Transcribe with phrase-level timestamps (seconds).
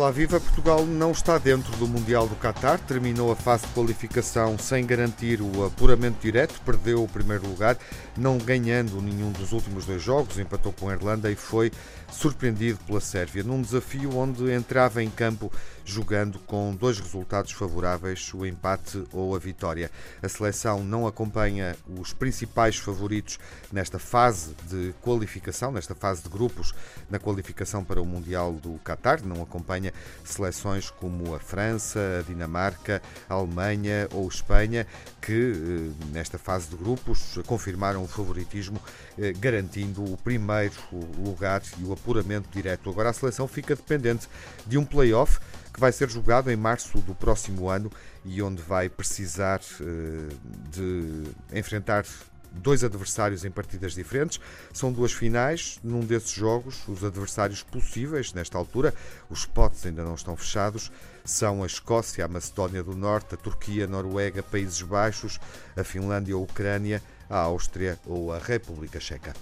[0.00, 0.40] Olá, viva!
[0.40, 5.42] Portugal não está dentro do Mundial do Qatar, terminou a fase de qualificação sem garantir
[5.42, 7.76] o apuramento direto, perdeu o primeiro lugar,
[8.16, 11.70] não ganhando nenhum dos últimos dois jogos, empatou com a Irlanda e foi
[12.12, 15.50] surpreendido pela Sérvia, num desafio onde entrava em campo
[15.90, 19.90] jogando com dois resultados favoráveis, o empate ou a vitória.
[20.22, 23.38] A seleção não acompanha os principais favoritos
[23.72, 26.72] nesta fase de qualificação, nesta fase de grupos,
[27.08, 29.92] na qualificação para o Mundial do Qatar, não acompanha
[30.24, 34.86] seleções como a França, a Dinamarca, a Alemanha ou Espanha,
[35.20, 38.80] que eh, nesta fase de grupos confirmaram o favoritismo,
[39.18, 40.74] eh, garantindo o primeiro
[41.18, 42.90] lugar e o apuramento direto.
[42.90, 44.28] Agora a seleção fica dependente
[44.66, 45.38] de um play-off
[45.72, 47.90] que vai ser jogado em março do próximo ano
[48.24, 50.34] e onde vai precisar eh,
[50.70, 51.24] de
[51.56, 52.04] enfrentar
[52.52, 54.40] dois adversários em partidas diferentes.
[54.72, 55.78] São duas finais.
[55.82, 58.92] Num desses jogos, os adversários possíveis, nesta altura,
[59.28, 60.90] os spots ainda não estão fechados,
[61.24, 65.38] são a Escócia, a Macedónia do Norte, a Turquia, a Noruega, Países Baixos,
[65.76, 69.32] a Finlândia, a Ucrânia, a Áustria ou a República Checa.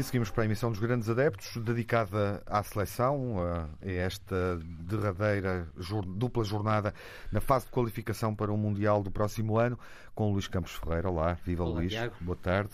[0.00, 5.68] E seguimos para a emissão dos Grandes Adeptos, dedicada à seleção, a esta derradeira
[6.16, 6.94] dupla jornada
[7.30, 9.78] na fase de qualificação para o Mundial do próximo ano,
[10.14, 11.10] com Luís Campos Ferreira.
[11.10, 12.14] Olá, viva Olá, Luís, Tiago.
[12.18, 12.70] boa tarde.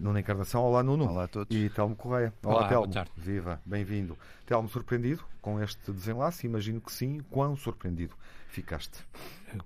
[0.00, 1.06] Nuno Encarnação, olá Nuno.
[1.06, 1.54] Olá a todos.
[1.54, 2.32] E Telmo Correia.
[2.42, 2.84] Olá, Olá, Telmo.
[2.86, 3.10] boa tarde.
[3.14, 4.16] Viva, bem-vindo.
[4.46, 6.46] Telmo, surpreendido com este desenlace?
[6.46, 7.20] Imagino que sim.
[7.30, 8.16] Quão surpreendido
[8.54, 9.04] ficaste?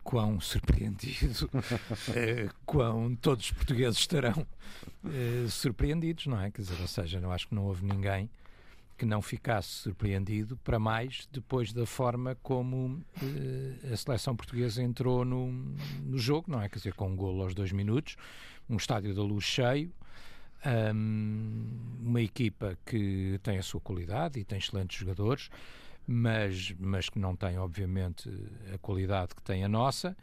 [0.03, 1.49] Quão surpreendido,
[2.15, 4.47] eh, quão todos os portugueses estarão
[5.07, 6.51] eh, surpreendidos, não é?
[6.51, 8.29] Quer dizer, ou seja, não acho que não houve ninguém
[8.99, 15.25] que não ficasse surpreendido, para mais depois da forma como eh, a seleção portuguesa entrou
[15.25, 15.53] no,
[16.03, 16.69] no jogo, não é?
[16.69, 18.17] Quer dizer, com um golo aos dois minutos,
[18.69, 19.93] um estádio da luz cheio,
[20.95, 21.65] um,
[22.01, 25.49] uma equipa que tem a sua qualidade e tem excelentes jogadores,
[26.11, 28.31] mas, mas que não tem, obviamente,
[28.75, 30.17] a qualidade que tem a nossa.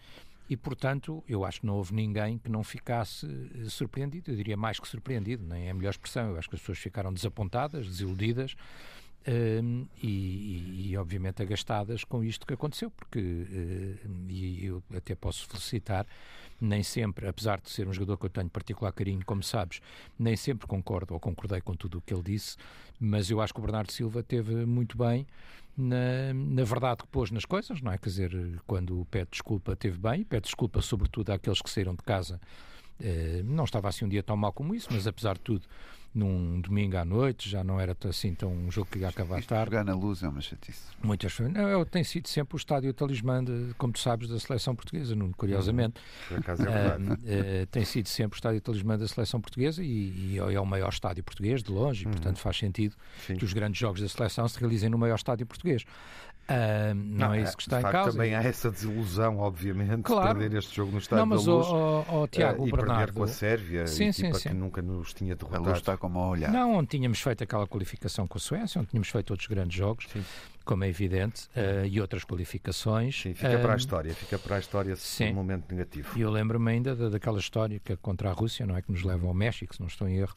[0.49, 4.31] E, portanto, eu acho que não houve ninguém que não ficasse eh, surpreendido.
[4.31, 6.29] Eu diria mais que surpreendido, nem é a melhor expressão.
[6.29, 8.55] Eu acho que as pessoas ficaram desapontadas, desiludidas
[9.27, 15.15] um, e, e, e, obviamente, agastadas com isto que aconteceu, porque, uh, e eu até
[15.15, 16.05] posso felicitar,
[16.59, 19.81] nem sempre, apesar de ser um jogador que eu tenho particular carinho, como sabes,
[20.17, 22.57] nem sempre concordo ou concordei com tudo o que ele disse,
[22.99, 25.27] mas eu acho que o Bernardo Silva teve muito bem
[25.77, 27.97] na, na verdade que pôs nas coisas, não é?
[27.97, 32.39] Quer dizer, quando pede desculpa, teve bem, pede desculpa sobretudo àqueles que saíram de casa.
[32.99, 35.67] Uh, não estava assim um dia tão mal como isso, mas apesar de tudo,
[36.15, 39.49] num domingo à noite, já não era assim tão um jogo que ia acabar Isto
[39.49, 39.71] tarde.
[39.71, 40.81] Jogar na luz é uma chatice.
[41.03, 44.73] Muitas não, eu, tem sido sempre o estádio talismã, de, como tu sabes, da seleção
[44.73, 45.99] portuguesa, Nuno, curiosamente.
[46.29, 47.03] Por acaso é verdade.
[47.03, 50.65] Uh, uh, tem sido sempre o estádio talismã da seleção portuguesa e, e é o
[50.65, 52.95] maior estádio português, de longe, e portanto faz sentido
[53.27, 53.35] Sim.
[53.35, 55.83] que os grandes jogos da seleção se realizem no maior estádio português.
[56.47, 58.11] Uh, não, é isso que está de em facto, causa.
[58.11, 60.33] Também há essa desilusão, obviamente, Claro.
[60.35, 61.67] de perder este jogo no estádio Não, mas da Luz.
[61.67, 63.13] o, o, o Tiago, o e perder Bernardo.
[63.13, 64.49] com a Sérvia, Sim, sim, sim.
[64.49, 65.63] que nunca nos tinha A derrotado.
[65.65, 66.51] luz está como a olhar.
[66.51, 70.05] Não, onde tínhamos feito aquela qualificação com a Suécia, onde tínhamos feito outros grandes jogos,
[70.13, 70.23] Sim.
[70.63, 73.19] como é evidente, uh, e outras qualificações.
[73.21, 75.33] Sim, fica para a Uh, história, fica para a história esse sim.
[75.33, 76.09] momento negativo.
[76.15, 78.83] E eu lembro-me ainda da, daquela história que é contra a Rússia, não é?
[78.83, 80.35] Que nos leva ao México, se não estou em erro,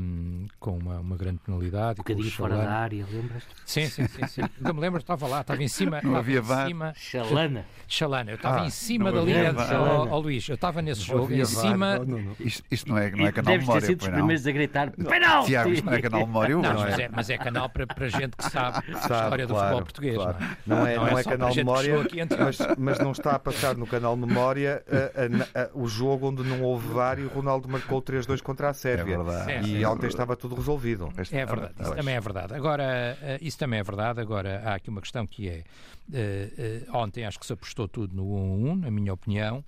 [0.00, 1.94] um, com uma, uma grande penalidade.
[2.00, 3.48] Um bocadinho fora da área, lembras-te?
[3.64, 4.26] Sim, sim, sim.
[4.26, 4.42] sim.
[4.58, 6.00] Ainda me lembro, estava lá, estava em cima.
[6.04, 6.66] Não havia em VAR.
[6.66, 6.92] cima.
[6.96, 7.64] Chalana.
[7.86, 9.74] Chalana, eu estava Ah, em cima não da linha de.
[9.74, 11.98] Ó ó, Luís, eu estava nesse jogo, em VAR, cima.
[11.98, 12.36] não, não, não.
[12.40, 14.18] Isto, isto não é, não é E canal deves ter memória, sido dos pois não.
[14.18, 15.46] primeiros a gritar penalti!
[15.46, 18.08] Tiago, isto não é canal memória, Não, mas mas é, mas é canal para, para
[18.08, 20.14] gente que sabe, a história do claro, futebol português.
[20.16, 20.36] claro.
[20.66, 20.78] Não é?
[20.78, 21.94] Não é, Não não é é canal memória,
[22.38, 26.42] mas, mas não está a passar no canal memória a- a- a- o jogo onde
[26.42, 29.14] não houve VAR e o Ronaldo marcou 3-2 contra a Sérvia.
[29.14, 29.47] É verdade.
[29.48, 29.68] Certo.
[29.68, 31.12] E ontem estava tudo resolvido.
[31.18, 32.54] Este- É verdade, isso também é verdade.
[32.54, 34.20] Agora, eh, isso também é verdade.
[34.20, 35.64] Agora, há aqui uma questão que é:
[36.12, 39.64] eh, eh, ontem acho que se apostou tudo no 1 a 1, na minha opinião.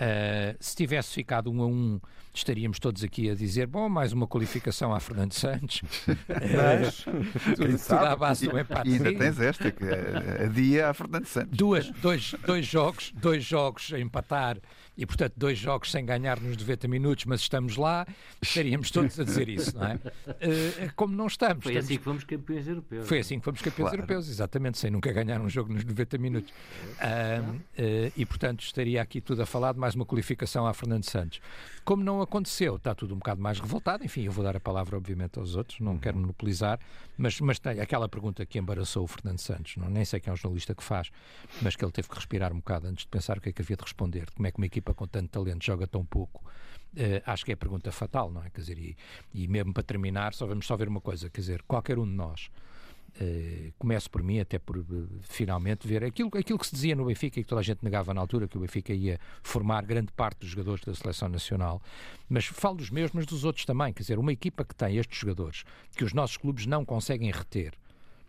[0.00, 2.00] Eh, se tivesse ficado 1 a 1,
[2.32, 5.82] estaríamos todos aqui a dizer: bom, mais uma qualificação a Fernando Santos.
[6.28, 7.02] Mas,
[7.56, 8.88] tudo, tudo à base do E, empate.
[8.88, 11.56] e ainda tens esta, que é a dia a Fernando Santos.
[11.56, 14.58] Duas, dois, dois jogos, dois jogos a empatar
[14.98, 18.04] e, portanto, dois jogos sem ganhar nos 90 minutos, mas estamos lá,
[18.42, 19.98] estaríamos todos a dizer isso, não é?
[20.40, 21.62] Eh, como não estamos.
[21.62, 23.06] Foi estamos- assim que fomos campeões europeus.
[23.08, 23.96] Foi assim que fomos campeões Claro.
[23.98, 26.52] europeus, exatamente, sem nunca ganhar um jogo nos 90 minutos.
[27.00, 31.04] Ahm, eh, e, portanto, estaria aqui tudo a falar de mais uma qualificação a Fernando
[31.04, 31.40] Santos.
[31.88, 34.04] Como não aconteceu, está tudo um bocado mais revoltado.
[34.04, 36.78] Enfim, eu vou dar a palavra, obviamente, aos outros, não quero monopolizar,
[37.16, 40.34] mas, mas tem aquela pergunta que embaraçou o Fernando Santos, não, nem sei quem é
[40.34, 41.10] o jornalista que faz,
[41.62, 43.62] mas que ele teve que respirar um bocado antes de pensar o que é que
[43.62, 44.30] havia de responder.
[44.32, 46.44] Como é que uma equipa equipa com tanto talento joga tão pouco?
[46.92, 48.50] Uh, acho que é a pergunta fatal, não é?
[48.50, 48.94] Quer dizer, e,
[49.32, 52.12] e mesmo para terminar, só vamos só ver uma coisa, quer dizer, qualquer um de
[52.12, 52.50] nós
[53.20, 57.06] Uh, começo por mim, até por uh, finalmente ver aquilo, aquilo que se dizia no
[57.06, 60.12] Benfica e que toda a gente negava na altura, que o Benfica ia formar grande
[60.12, 61.82] parte dos jogadores da seleção nacional.
[62.28, 63.92] Mas falo dos meus, mas dos outros também.
[63.92, 65.64] Quer dizer, uma equipa que tem estes jogadores,
[65.96, 67.74] que os nossos clubes não conseguem reter,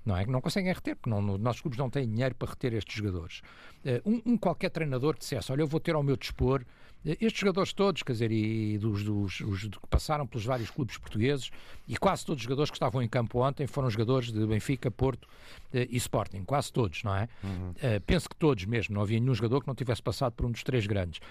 [0.06, 0.26] não é?
[0.26, 3.42] Não conseguem reter, porque não, nossos clubes não têm dinheiro para reter estes jogadores.
[3.86, 6.66] Uh, um, um, qualquer treinador que dissesse, olha, eu vou ter ao meu dispor
[7.06, 11.50] estes jogadores todos, quer dizer, e dos, dos os que passaram pelos vários clubes portugueses,
[11.88, 15.28] e quase todos os jogadores que estavam em campo ontem foram jogadores de Benfica, Porto
[15.74, 17.30] eh, e Sporting, quase todos, não é?
[17.44, 17.70] Uhum.
[17.72, 20.52] Uh, penso que todos mesmo, não havia nenhum jogador que não tivesse passado por um
[20.52, 21.22] dos três grandes.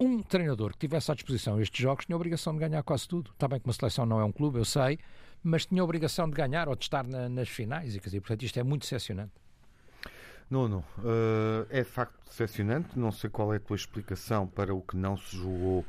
[0.00, 3.30] Um treinador que tivesse à disposição estes jogos tinha a obrigação de ganhar quase tudo.
[3.32, 4.98] Está bem que uma seleção não é um clube, eu sei,
[5.42, 8.20] mas tinha a obrigação de ganhar ou de estar na, nas finais, e quer dizer,
[8.20, 9.32] portanto, isto é muito decepcionante.
[10.50, 12.98] Nuno, uh, é de facto decepcionante.
[12.98, 15.84] Não sei qual é a tua explicação para o que não se jogou.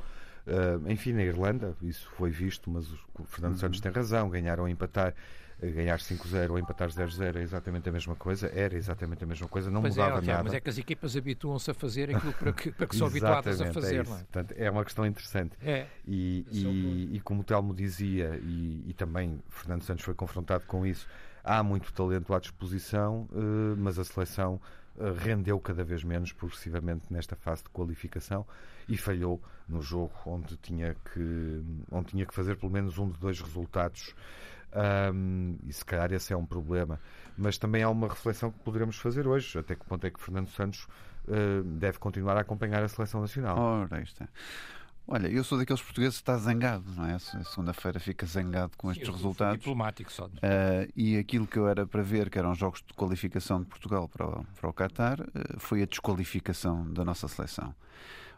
[0.46, 3.58] Uh, enfim, na Irlanda, isso foi visto, mas o Fernando uhum.
[3.58, 4.28] Santos tem razão.
[4.28, 5.14] Ganhar ou empatar,
[5.62, 8.50] eh, ganhar 5-0 ou empatar 0-0 é exatamente a mesma coisa.
[8.54, 10.44] Era exatamente a mesma coisa, não pois mudava é, nada.
[10.44, 13.60] Mas é que as equipas habituam-se a fazer aquilo para que, para que são habituadas
[13.60, 13.98] a fazer.
[13.98, 14.12] É, isso.
[14.12, 14.16] É?
[14.16, 15.56] Portanto, é uma questão interessante.
[15.62, 15.86] É.
[16.06, 20.84] E, e, e, como o Telmo dizia, e, e também Fernando Santos foi confrontado com
[20.84, 21.06] isso
[21.44, 24.60] há muito talento à disposição, eh, mas a seleção
[24.98, 28.46] eh, rendeu cada vez menos progressivamente nesta fase de qualificação
[28.88, 33.18] e falhou no jogo onde tinha que, onde tinha que fazer pelo menos um de
[33.18, 34.14] dois resultados.
[35.12, 37.00] Um, e se calhar esse é um problema.
[37.36, 39.58] Mas também há uma reflexão que poderemos fazer hoje.
[39.58, 40.86] Até que ponto é que Fernando Santos
[41.26, 43.58] uh, deve continuar a acompanhar a seleção nacional?
[43.58, 44.28] Ora, é.
[45.12, 47.18] Olha, eu sou daqueles portugueses que está zangado, não é?
[47.18, 49.58] Segunda-feira fica zangado com estes resultados.
[49.58, 50.26] Diplomático só.
[50.26, 54.08] Uh, e aquilo que eu era para ver, que eram jogos de qualificação de Portugal
[54.08, 57.74] para o, para o Qatar, uh, foi a desqualificação da nossa seleção.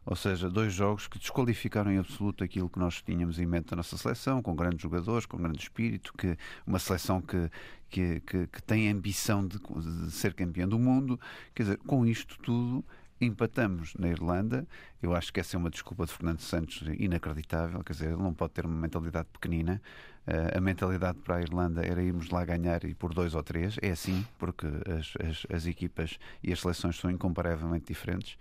[0.07, 3.77] Ou seja, dois jogos que desqualificaram em absoluto aquilo que nós tínhamos em mente da
[3.77, 7.51] nossa seleção, com grandes jogadores, com grande espírito, que uma seleção que,
[7.91, 11.21] que, que, que tem a ambição de, de ser campeã do mundo.
[11.55, 12.83] Quer dizer, com isto tudo
[13.25, 14.67] empatamos na Irlanda.
[15.03, 17.83] Eu acho que essa é uma desculpa de Fernando Santos inacreditável.
[17.85, 19.81] Quer dizer, ele não pode ter uma mentalidade pequenina.
[20.27, 23.77] Uh, a mentalidade para a Irlanda era irmos lá ganhar e por dois ou três.
[23.83, 28.35] É assim, porque as, as, as equipas e as seleções são incomparavelmente diferentes.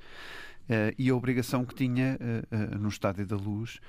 [0.69, 3.79] Uh, e a obrigação que tinha uh, no Estádio da Luz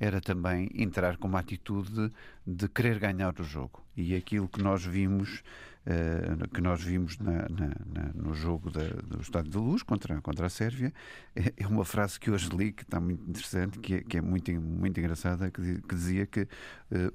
[0.00, 2.12] era também entrar com uma atitude de,
[2.46, 3.82] de querer ganhar o jogo.
[3.96, 5.42] E aquilo que nós vimos
[5.86, 10.20] uh, que nós vimos na, na, na, no jogo da, do Estado de Luz contra,
[10.20, 10.92] contra a Sérvia,
[11.34, 14.20] é, é, uma frase que hoje li que está muito interessante, que é, que é
[14.20, 16.48] muito, muito engraçada, que, que dizia que uh,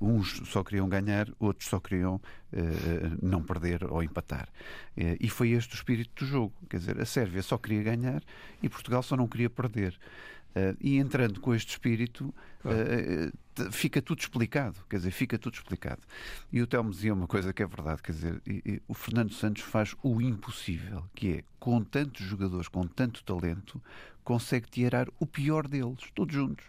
[0.02, 2.22] uns só queriam ganhar, outros só queriam uh,
[3.22, 4.50] não perder ou empatar.
[4.96, 6.54] e foi este o espírito do jogo.
[6.70, 8.22] Quer dizer, a Sérvia só queria ganhar
[8.62, 9.98] e Portugal só não queria perder.
[10.58, 12.34] Uh, e entrando com este espírito,
[12.66, 14.80] uh, fica tudo explicado.
[14.90, 16.02] Quer dizer, fica tudo explicado.
[16.52, 19.34] E o Telmo dizia uma coisa que é verdade: quer dizer, e, e, o Fernando
[19.34, 23.80] Santos faz o impossível, que é, com tantos jogadores, com tanto talento,
[24.24, 26.66] consegue tirar o pior deles, todos juntos.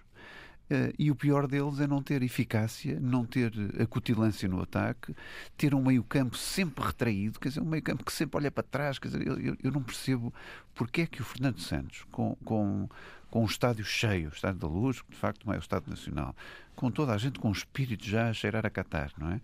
[0.70, 3.50] Uh, e o pior deles é não ter eficácia, não ter
[3.80, 5.16] acutilância no ataque,
[5.56, 8.98] ter um meio-campo sempre retraído, quer dizer, um meio-campo que sempre olha para trás.
[8.98, 10.32] Quer dizer, eu, eu, não percebo
[10.74, 12.86] porque é que o Fernando Santos, com, com
[13.30, 15.90] com um estádio cheio, o estádio da Luz, que de facto não é o estádio
[15.90, 16.34] nacional,
[16.78, 19.40] com toda a gente com o espírito já a cheirar a Qatar, não é?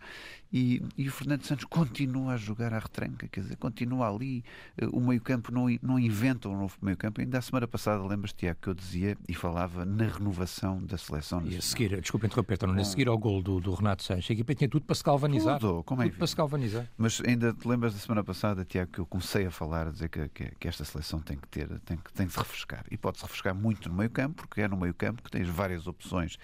[0.52, 4.44] E, e o Fernando Santos continua a jogar à retranca, quer dizer, continua ali,
[4.78, 7.20] eh, o meio-campo não, não inventa um novo meio-campo.
[7.20, 11.34] Ainda a semana passada, lembras-te, Tiago, que eu dizia e falava na renovação da seleção
[11.40, 11.52] nacional.
[11.52, 14.32] E a seguir, desculpa interromper, então, a seguir ao gol do, do Renato Sanches, a
[14.32, 15.58] equipa tinha tudo para se galvanizar.
[15.58, 16.88] Tudo, como é tudo para se galvanizar.
[16.96, 20.08] Mas ainda te lembras da semana passada, Tiago, que eu comecei a falar, a dizer
[20.08, 22.84] que, que, que esta seleção tem que ter, tem que, tem que se refrescar.
[22.90, 26.38] E pode-se refrescar muito no meio-campo, porque é no meio-campo que tens várias opções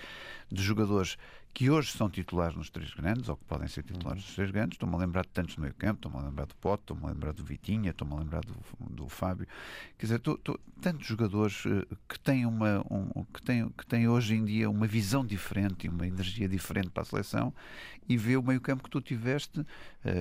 [0.50, 1.16] de jogadores
[1.52, 4.76] que hoje são titulares nos três grandes, ou que podem ser titulares nos três grandes.
[4.76, 7.08] Estou-me a lembrar de tantos no meio campo, estou-me a lembrar do Pote, estou-me a
[7.08, 8.54] lembrar do Vitinha, estou-me a lembrar do,
[8.88, 9.46] do Fábio.
[9.98, 14.08] Quer dizer, estou, estou, tantos jogadores uh, que têm, uma, um, que, têm, que têm
[14.08, 17.52] hoje em dia uma visão diferente e uma energia diferente para a seleção
[18.08, 19.66] e vê o meio campo que tu tiveste, uh,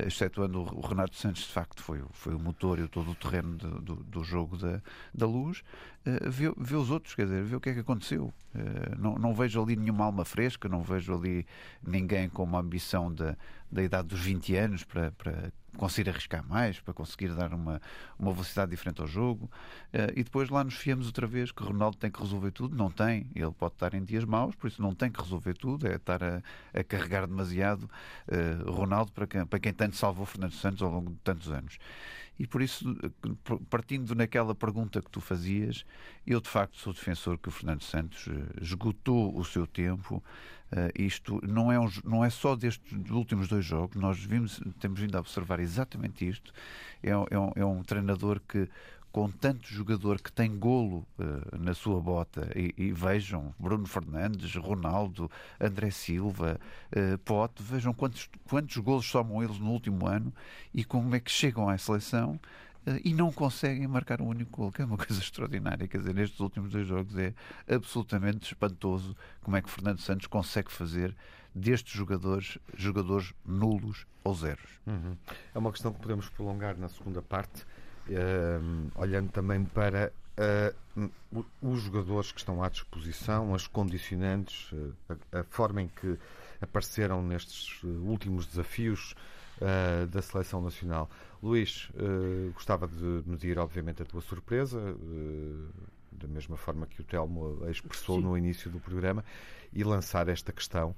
[0.08, 3.56] excetuando o, o Renato Santos, de facto, foi, foi o motor e todo o terreno
[3.56, 4.82] de, do, do jogo da,
[5.14, 5.64] da luz,
[6.06, 8.34] uh, vê, vê os outros, quer dizer, vê o que é que aconteceu.
[8.54, 11.46] Uh, não, não vejo ali nenhuma alma fresca, não vejo ali
[11.86, 13.36] ninguém com uma ambição da,
[13.72, 17.82] da idade dos 20 anos para, para conseguir arriscar mais, para conseguir dar uma,
[18.18, 19.50] uma velocidade diferente ao jogo.
[19.94, 22.76] Uh, e depois lá nos fiamos outra vez que Ronaldo tem que resolver tudo.
[22.76, 23.30] Não tem.
[23.36, 25.88] Ele pode estar em dias maus, por isso não tem que resolver tudo.
[25.88, 26.42] É estar a,
[26.74, 27.90] a carregar demasiado
[28.28, 31.78] uh, Ronaldo para quem, para quem tanto salvou Fernando Santos ao longo de tantos anos.
[32.40, 32.96] E por isso,
[33.70, 35.86] partindo naquela pergunta que tu fazias,
[36.26, 40.24] eu de facto sou defensor que o Fernando Santos eh, esgotou o seu tempo.
[40.72, 45.00] Uh, isto não é, um, não é só destes últimos dois jogos, nós vimos, temos
[45.00, 46.54] vindo a observar exatamente isto.
[47.02, 48.70] É, é, um, é um treinador que
[49.12, 54.56] com tanto jogador que tem golo uh, na sua bota, e, e, vejam Bruno Fernandes,
[54.56, 56.60] Ronaldo, André Silva,
[56.92, 60.34] uh, Pote, vejam quantos, quantos golos somam eles no último ano
[60.74, 62.40] e como é que chegam à seleção
[62.86, 65.88] uh, e não conseguem marcar um único gol, que é uma coisa extraordinária.
[65.88, 67.34] Quer dizer, nestes últimos dois jogos é
[67.68, 71.16] absolutamente espantoso como é que Fernando Santos consegue fazer
[71.54, 74.80] destes jogadores, jogadores nulos ou zeros.
[74.86, 75.18] Uhum.
[75.54, 77.66] É uma questão que podemos prolongar na segunda parte
[78.10, 80.12] uh, olhando também para
[80.96, 81.10] uh,
[81.62, 84.94] os jogadores que estão à disposição, as condicionantes, uh,
[85.32, 86.18] a, a, forma em que
[86.62, 89.16] apareceram nestes últimos desafios
[90.12, 91.10] da seleção nacional.
[91.44, 91.90] Luís,
[92.54, 94.80] gostava de medir, obviamente, a tua surpresa,
[96.14, 98.24] da mesma forma que o Telmo expressou Sim.
[98.24, 99.24] no início do programa,
[99.74, 100.96] e lançar esta questão,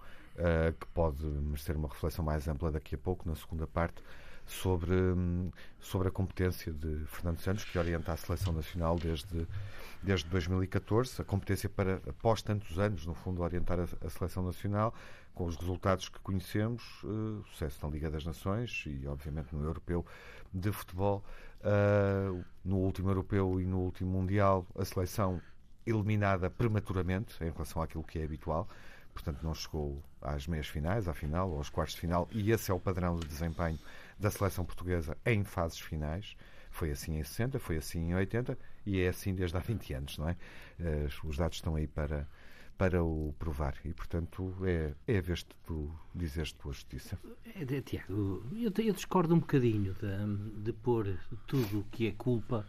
[0.79, 4.01] que pode merecer uma reflexão mais ampla daqui a pouco, na segunda parte
[4.45, 4.93] sobre,
[5.79, 9.47] sobre a competência de Fernando Santos, que orienta a seleção nacional desde,
[10.01, 14.93] desde 2014, a competência para, após tantos anos, no fundo, orientar a, a seleção nacional,
[15.33, 20.05] com os resultados que conhecemos, uh, sucesso na Liga das Nações e, obviamente, no Europeu
[20.53, 21.23] de Futebol.
[21.61, 25.41] Uh, no último Europeu e no último Mundial, a seleção
[25.85, 28.67] eliminada prematuramente em relação àquilo que é habitual
[29.13, 32.71] portanto não chegou às meias finais, à final, ou aos quartos de final, e esse
[32.71, 33.77] é o padrão de desempenho
[34.21, 36.35] da seleção portuguesa em fases finais.
[36.69, 40.17] Foi assim em 60, foi assim em 80 e é assim desde há 20 anos,
[40.17, 40.37] não é?
[40.79, 42.25] Eh, os dados estão aí para,
[42.77, 47.19] para o provar e, portanto, é, é a vez de tu dizeres tua justiça.
[47.55, 52.65] É, Tiago, eu, eu, discordo um bocadinho de, de pôr tudo o que é culpa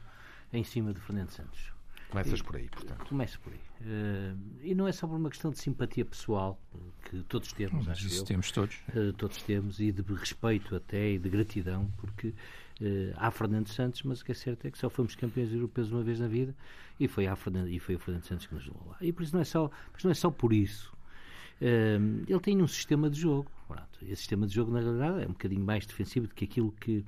[0.53, 1.72] em cima de Fernando Santos.
[2.13, 3.07] Começas por aí, portanto.
[3.07, 3.59] Começo por aí.
[3.81, 6.61] Uh, e não é só por uma questão de simpatia pessoal,
[7.09, 8.25] que todos temos, Mas isso eu.
[8.25, 8.77] temos todos.
[8.95, 14.03] Uh, todos temos, e de respeito até, e de gratidão, porque uh, há Fernando Santos,
[14.03, 16.55] mas o que é certo é que só fomos campeões europeus uma vez na vida,
[17.01, 18.99] e foi, a Fernando, e foi o Fernando Santos que nos levou lá.
[19.01, 20.93] E por isso não é só, mas não é só por isso.
[21.63, 23.51] Uh, ele tem um sistema de jogo.
[23.67, 26.73] Pronto, esse sistema de jogo, na realidade, é um bocadinho mais defensivo do que aquilo
[26.73, 27.03] que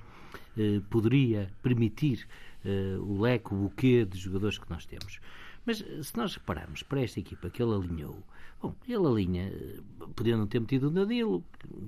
[0.89, 2.27] poderia permitir
[2.65, 5.21] uh, o leque, o buquê de jogadores que nós temos.
[5.65, 8.23] Mas eh, se nós repararmos para esta equipa que ele alinhou,
[8.61, 9.81] bom, ele alinha, eh,
[10.15, 11.43] podia não ter metido o Danilo,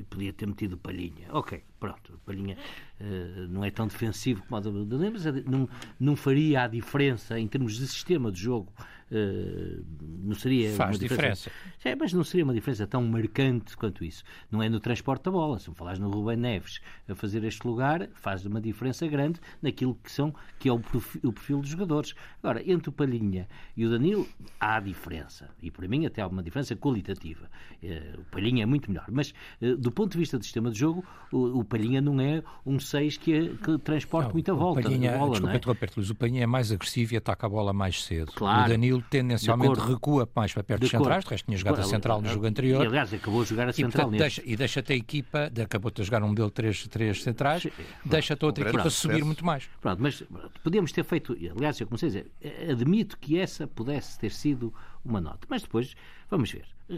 [0.08, 1.28] podia ter metido o Palhinha.
[1.30, 2.56] Ok, pronto, o Palhinha
[3.00, 5.68] uh, não é tão defensivo como o Danilo, mas não,
[6.00, 8.72] não faria a diferença em termos de sistema de jogo
[9.10, 9.84] Uh,
[10.24, 11.48] não seria Faz diferença.
[11.48, 11.50] diferença.
[11.84, 14.24] É, mas não seria uma diferença tão marcante quanto isso.
[14.50, 15.58] Não é no transporte da bola.
[15.58, 19.94] Se me falares no Rubem Neves a fazer este lugar, faz uma diferença grande naquilo
[20.02, 22.14] que são que é o perfil, o perfil dos jogadores.
[22.42, 24.26] Agora, entre o Palhinha e o Danilo,
[24.58, 25.48] há diferença.
[25.62, 27.48] E para mim até há uma diferença qualitativa.
[27.82, 29.06] Uh, o Palhinha é muito melhor.
[29.10, 29.32] Mas
[29.62, 32.80] uh, do ponto de vista do sistema de jogo, o, o Palhinha não é um
[32.80, 34.82] 6 que, que transporta não, muita volta.
[34.82, 36.10] Palhinha, bola, desculpa, não é?
[36.10, 38.32] o Palhinha é mais agressivo e ataca a bola mais cedo.
[38.32, 38.66] Claro.
[38.66, 42.20] O Danilo tendencialmente recua mais para perto dos centrais, de resto tinha jogado a central
[42.20, 42.84] no jogo anterior.
[42.84, 46.02] E, aliás, acabou de jogar a central e, deixa, e deixa-te a equipa, acabou de
[46.02, 47.66] jogar um modelo 3, três centrais,
[48.04, 49.68] deixa-te a outra equipa subir muito mais.
[49.80, 50.22] Pronto, mas
[50.62, 52.30] podíamos ter feito, aliás, eu comecei a dizer,
[52.70, 54.72] admito que essa pudesse ter sido
[55.04, 55.94] uma nota, mas depois,
[56.30, 56.64] vamos ver.
[56.88, 56.94] Uh,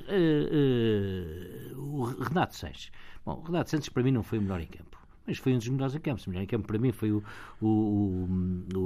[1.75, 2.91] uh, o Renato Sanches.
[3.25, 4.98] Bom, o Renato Sanches para mim não foi o melhor em campo
[5.29, 6.23] mas foi um dos melhores em campo.
[6.27, 7.23] O melhor em campo para mim foi o,
[7.61, 7.67] o,
[8.75, 8.79] o,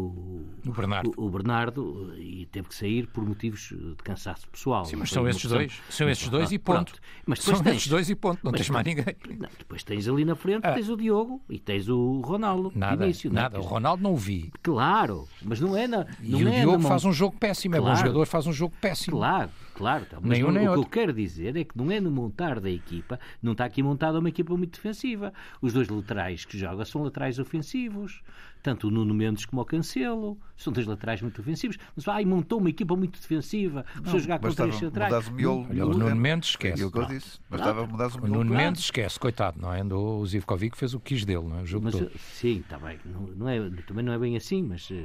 [0.66, 1.12] o Bernardo.
[1.16, 4.84] O, Bernardo e teve que sair por motivos de cansaço pessoal.
[4.84, 5.80] Sim, mas são esses dois.
[5.88, 6.94] São esses dois e ponto.
[7.24, 8.40] Mas são tens, esses dois e ponto.
[8.42, 9.16] Não tens mais ninguém.
[9.38, 10.72] Não, depois tens ali na frente, ah.
[10.72, 12.72] tens o Diogo e tens o Ronaldo.
[12.74, 13.32] Nada, início, é?
[13.32, 13.58] nada.
[13.58, 14.52] Não, o Ronaldo não o vi.
[14.62, 16.06] Claro, mas não é na.
[16.20, 17.76] Não e é o Diogo faz um jogo péssimo.
[17.76, 17.86] Claro.
[17.86, 19.18] É bom jogador, faz um jogo péssimo.
[19.18, 19.50] Claro.
[19.74, 20.82] Claro, tá, mas nem um, nem o outro.
[20.90, 23.82] que eu quero dizer é que não é no montar da equipa, não está aqui
[23.82, 25.32] montada uma equipa muito defensiva.
[25.62, 28.22] Os dois laterais que joga são laterais ofensivos.
[28.62, 32.58] Tanto o Nuno Mendes como o Cancelo, são dois laterais muito ofensivos, mas ai, montou
[32.60, 35.28] uma equipa muito defensiva, precisou jogar com três centrais.
[35.28, 36.82] O, miolo, Olha, o Nuno Mendes esquece.
[36.82, 37.40] É o que eu disse.
[37.50, 39.80] Bastava mudar o O Nuno Mendes esquece, coitado, não é?
[39.80, 41.62] Andou o Zivkovic fez o que quis dele, não é?
[41.62, 42.10] O jogo Mas, todo.
[42.18, 42.98] sim, está bem.
[43.04, 44.88] Não, não é, também não é bem assim, mas.
[44.90, 45.04] eh,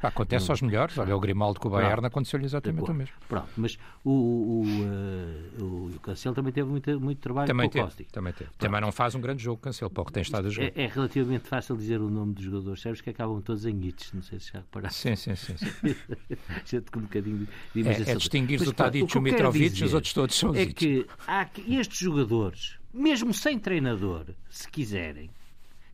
[0.00, 0.98] Pá, Acontece aos melhores.
[0.98, 3.14] Olha, o Grimaldo com o Bayern aconteceu-lhe exatamente o mesmo.
[3.28, 5.64] Pronto, mas o, o, o, eh, o,
[5.96, 8.04] o Cancelo também teve muito, muito trabalho Também com o Costi.
[8.10, 8.50] também teve.
[8.58, 10.66] Também não faz um grande jogo, Cancelo, para o que tem estado a jogar.
[10.74, 14.12] É, é relativamente fácil dizer o nome dos jogadores sérvios que acabam todos em hits,
[14.12, 15.00] não sei se já reparaste.
[15.00, 15.56] Sim, sim, sim.
[15.56, 15.66] sim.
[16.64, 18.14] Gente com um bocadinho de, É, imaginação.
[18.14, 20.74] é distinguir Mas, o Tadic e o Mitrovic, os outros todos são É hits.
[20.74, 25.30] que, há que estes jogadores, mesmo sem treinador, se quiserem,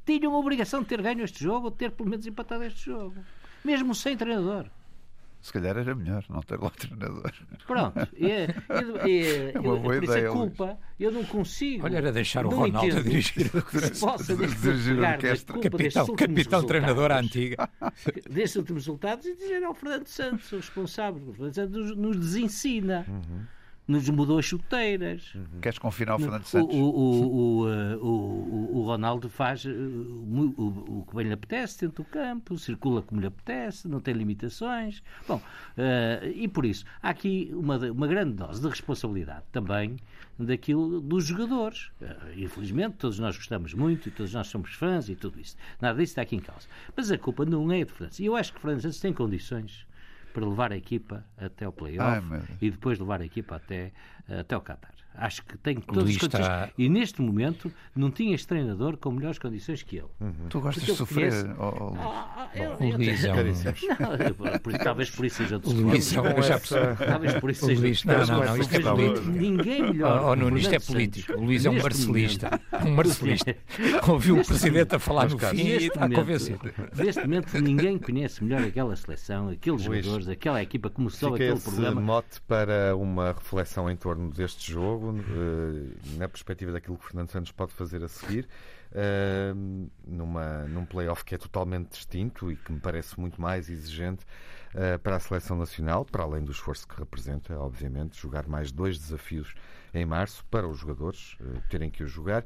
[0.06, 2.86] tinham a obrigação de ter ganho este jogo ou de ter pelo menos empatado este
[2.86, 3.14] jogo.
[3.64, 4.66] Mesmo sem treinador.
[5.40, 7.32] Se calhar era melhor não ter lá treinador.
[7.66, 7.98] Pronto.
[8.14, 8.48] É, é,
[9.08, 11.86] é, É uma boa por isso ideia, a culpa, eu não consigo.
[11.86, 13.50] Olha, era deixar o Ronaldo a dirigir.
[13.50, 15.58] que se possa Dirigir a orquestra.
[15.58, 17.68] Capitão, capitão treinador à antiga.
[18.30, 21.22] destes últimos resultados e dizer ao Fernando Santos, o responsável.
[21.28, 23.06] O Fernando Santos nos, nos desensina,
[23.90, 25.32] nos mudou as chuteiras.
[25.60, 26.74] Queres confinar o Fernando Santos?
[26.74, 32.02] o, o, o, eh, o, o Ronaldo faz eh, o, que bem lhe apetece dentro
[32.02, 35.02] do campo, circula como lhe apetece, não tem limitações.
[35.26, 35.42] Bom,
[35.76, 39.96] eh, e por isso, há aqui uma, uma grande dose de responsabilidade também
[40.38, 41.90] daquilo dos jogadores.
[42.00, 45.56] Eh, infelizmente, todos nós gostamos muito e todos nós somos fãs e tudo isso.
[45.80, 46.66] Nada disso está aqui em causa.
[46.96, 48.22] Mas a culpa não é de França.
[48.22, 49.86] E eu acho que Santos tem condições
[50.32, 52.22] para levar a equipa até ao playoff
[52.60, 53.92] e depois levar a equipa até,
[54.28, 54.99] até ao Qatar.
[55.14, 56.42] Acho que tem todas Luís as condições.
[56.46, 60.06] está- E neste momento não tinha este treinador com melhores condições que ele.
[60.48, 61.30] Tu gostas de sofrer?
[61.30, 61.94] conheço- oh?
[61.98, 63.36] Ah, eu- O Luís é um...
[63.36, 66.60] Não, por- talvez por isso seja O Luís é já.
[66.96, 69.26] Talvez por isso seja Luís, não, não, não, isto é político.
[69.30, 70.22] Ninguém melhor.
[70.24, 71.32] Oh, Nuno, que isto é político.
[71.34, 72.60] O Luís é um marcelista.
[72.86, 73.56] Um marcelista.
[74.08, 76.60] Ouviu o Presidente a falar no fim e Neste está momento, convencido.
[76.96, 81.70] Neste momento, ninguém conhece melhor aquela seleção, aqueles jogadores, aquela equipa, começou Fica aquele esse
[81.70, 82.00] programa.
[82.00, 87.52] mote para uma reflexão em torno deste jogo, eh, na perspectiva daquilo que Fernando Santos
[87.52, 88.48] pode fazer a seguir,
[88.92, 89.52] eh,
[90.06, 94.26] numa, num playoff que é totalmente distinto e que me parece muito mais exigente
[94.74, 98.98] eh, para a seleção nacional, para além do esforço que representa, obviamente, jogar mais dois
[98.98, 99.54] desafios
[99.92, 101.36] em março para os jogadores
[101.68, 102.44] terem que os jogar.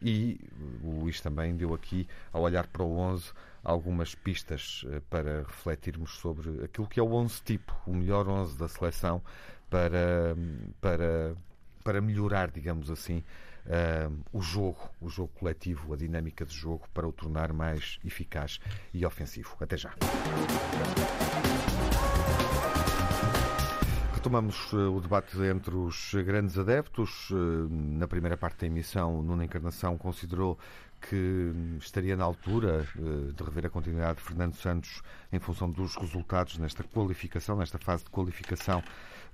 [0.00, 0.40] E
[0.80, 3.32] o Luís também deu aqui, ao olhar para o 11,
[3.64, 8.68] algumas pistas para refletirmos sobre aquilo que é o 11 tipo, o melhor 11 da
[8.68, 9.20] seleção
[9.74, 10.36] para,
[10.80, 11.34] para,
[11.82, 13.24] para melhorar, digamos assim,
[13.66, 18.60] um, o jogo, o jogo coletivo, a dinâmica de jogo, para o tornar mais eficaz
[18.92, 19.56] e ofensivo.
[19.60, 19.92] Até já.
[24.14, 27.30] Retomamos eh, o debate entre os grandes adeptos.
[27.32, 27.34] Eh,
[27.98, 30.56] Na primeira parte da emissão, Nuna Encarnação considerou
[31.00, 32.86] que estaria na altura
[33.36, 38.04] de rever a continuidade de Fernando Santos em função dos resultados nesta qualificação, nesta fase
[38.04, 38.82] de qualificação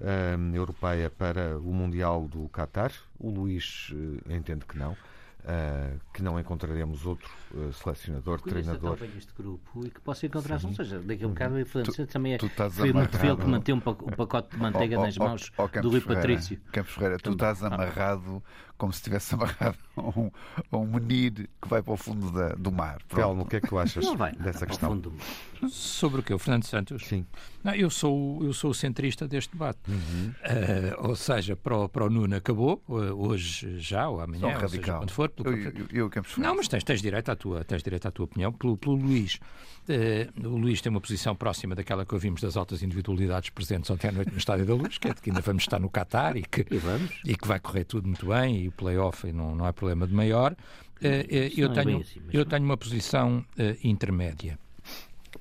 [0.01, 2.93] hum, europeia para o Mundial do Qatar.
[3.19, 3.93] O Luís
[4.29, 4.97] eh, entende que não.
[5.43, 8.97] eh, que não encontraremos outro eh, selecionador, Conheça treinador.
[8.99, 11.65] tão bem este grupo e que possa encontrar ou seja, daqui a um bocado o
[11.65, 13.19] Fernando Santos também é, tu foi muito amarrado.
[13.19, 16.01] feio que mantém um, pac- pacote de manteiga Oh, oh, nas mãos oh, do Rui
[16.01, 16.61] Ferreira, Patrício.
[16.71, 18.43] Campos Ferreira, tu estás amarrado
[18.81, 20.31] como se estivesse amarrado a um,
[20.73, 22.99] a um menir que vai para o fundo da- do mar.
[23.09, 24.91] Telmo, o que é que tu achas Não vai dessa questão?
[24.91, 25.71] fundo do mar.
[25.71, 26.33] Sobre o que?
[26.33, 27.07] O Fernando Santos?
[27.07, 27.27] Sim.
[27.63, 29.79] Não, eu, sou, eu sou o centrista deste debate.
[29.87, 30.33] Uhum.
[30.43, 34.53] Eh, ou seja, para o, para o Nuno acabou, eh, hoje já, ou amanhã, ou
[34.55, 34.99] seja, radical.
[35.01, 35.29] quando for.
[35.29, 36.39] pelo Eu, que- eu, eu, Campos.
[36.39, 38.51] Não, mas tens, tens, direito à tua, tens direito à tua opinião.
[38.51, 39.39] Pelo, pelo Luís,
[39.87, 44.09] eh, o Luís tem uma posição próxima daquela que ouvimos das altas individualidades presentes ontem
[44.09, 46.39] à noite no Estádio da Luz, que é de que ainda vamos estar no Qatar
[46.39, 47.11] e que, E vamos.
[47.27, 50.07] e que vai correr tudo muito bem e o play-off e não, não há problema
[50.07, 50.57] de maior.
[51.03, 54.59] Eh, eh, eu, é tenho, assim, eu tenho uma posição eh, intermédia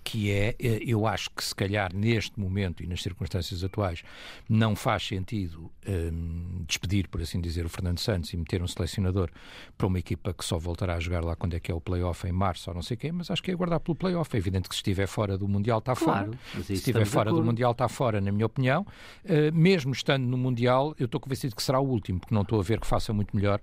[0.03, 4.03] que é, eh, eu acho que se calhar neste momento e nas circunstâncias atuais
[4.47, 9.29] não faz sentido hum, despedir, por assim dizer, o Fernando Santos e meter um selecionador
[9.77, 12.27] para uma equipa que só voltará a jogar lá quando é que é o play-off
[12.27, 14.35] em março ou não sei quê, mas acho que é aguardar pelo play-off.
[14.35, 16.63] É evidente que se estiver fora do Mundial está Claro, fora.
[16.63, 17.43] Se estiver fora do.
[17.43, 18.85] Mundial está fora, na minha opinião.
[19.23, 22.59] Uh, mesmo estando no Mundial, eu estou convencido que será o último, porque não estou
[22.59, 23.59] a ver que faça muito melhor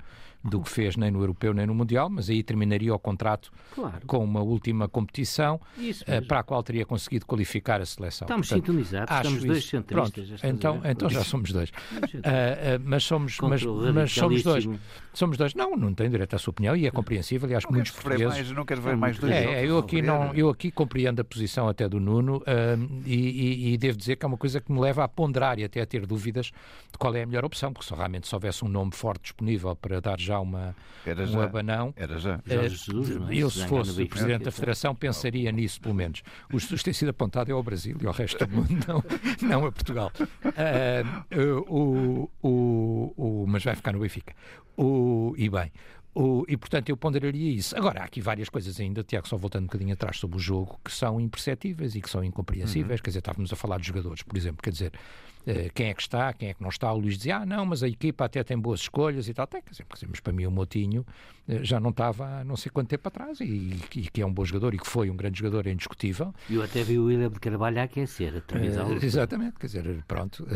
[0.48, 4.06] do que fez nem no Europeu nem no Mundial, mas aí terminaria o contrato Claro.
[4.06, 5.60] com uma última competição.
[5.78, 8.26] Uh, para a qual teria conseguido qualificar a seleção.
[8.26, 9.68] Estamos Portanto, sintonizados, estamos dois isso.
[9.68, 10.40] centristas.
[10.40, 11.70] Pronto, então, então já somos dois.
[11.70, 14.68] Uh, mas somos, mas, mas somos dois.
[15.12, 15.54] Somos dois.
[15.54, 17.56] Não, não tenho direito à sua opinião e é compreensível.
[17.56, 18.34] Acho que muitos portugueses.
[18.34, 19.32] Mais, não quero ver mais dois.
[19.32, 22.42] É, eu aqui não, eu aqui compreendo a posição até do Nuno
[23.04, 25.64] e, e, e, devo dizer que é uma coisa que me leva a ponderar e
[25.64, 28.64] até a ter dúvidas de qual é a melhor opção, porque se realmente se houvesse
[28.64, 31.44] um nome forte disponível para dar já uma Era um já.
[31.44, 32.40] abanão, Era já.
[32.46, 36.22] Jesus, eu se fosse o presidente da Federação pensaria nisso pelo menos.
[36.52, 39.66] O Jesus tem sido apontado é ao Brasil e ao resto do mundo, não, não
[39.66, 40.12] a Portugal.
[40.44, 44.34] Uh, o, o, o, mas vai ficar no Benfica.
[44.76, 45.72] O, e bem,
[46.18, 47.76] o, e portanto eu ponderaria isso.
[47.76, 50.80] Agora, há aqui várias coisas ainda, Tiago, só voltando um bocadinho atrás sobre o jogo,
[50.82, 53.00] que são imperceptíveis e que são incompreensíveis.
[53.00, 53.04] Uhum.
[53.04, 54.92] Quer dizer, estávamos a falar de jogadores, por exemplo, quer dizer,
[55.74, 56.92] quem é que está, quem é que não está.
[56.92, 59.46] O Luís dizia, ah, não, mas a equipa até tem boas escolhas e tal.
[59.46, 61.06] Tem, quer dizer, mas para mim o Motinho
[61.48, 63.44] uh, já não estava há não sei quanto tempo atrás e,
[63.94, 66.34] e, que é um bom jogador e que foi um grande jogador, é indiscutível.
[66.50, 70.46] Eu até vi o William de Carvalho a aquecer, a uh, Exatamente, quer dizer, pronto,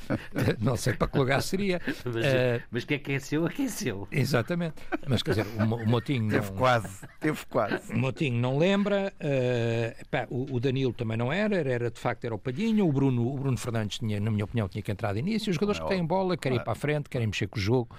[0.60, 1.80] não sei para que lugar seria.
[2.04, 4.06] mas, mas que aqueceu, aqueceu.
[4.12, 4.76] Exatamente,
[5.08, 6.30] mas quer dizer, o, o Motinho.
[6.30, 7.92] Teve não, quase, teve quase.
[7.92, 9.12] O Motinho não lembra,
[10.10, 13.26] pá, o, o, Danilo também não era, era de facto era o Palhinho, o Bruno,
[13.26, 15.50] o Bruno Fernandes tinha, minha opinião, tinha que entrar de início.
[15.50, 17.96] Os jogadores que têm bola querem ir para a frente, querem mexer com o jogo.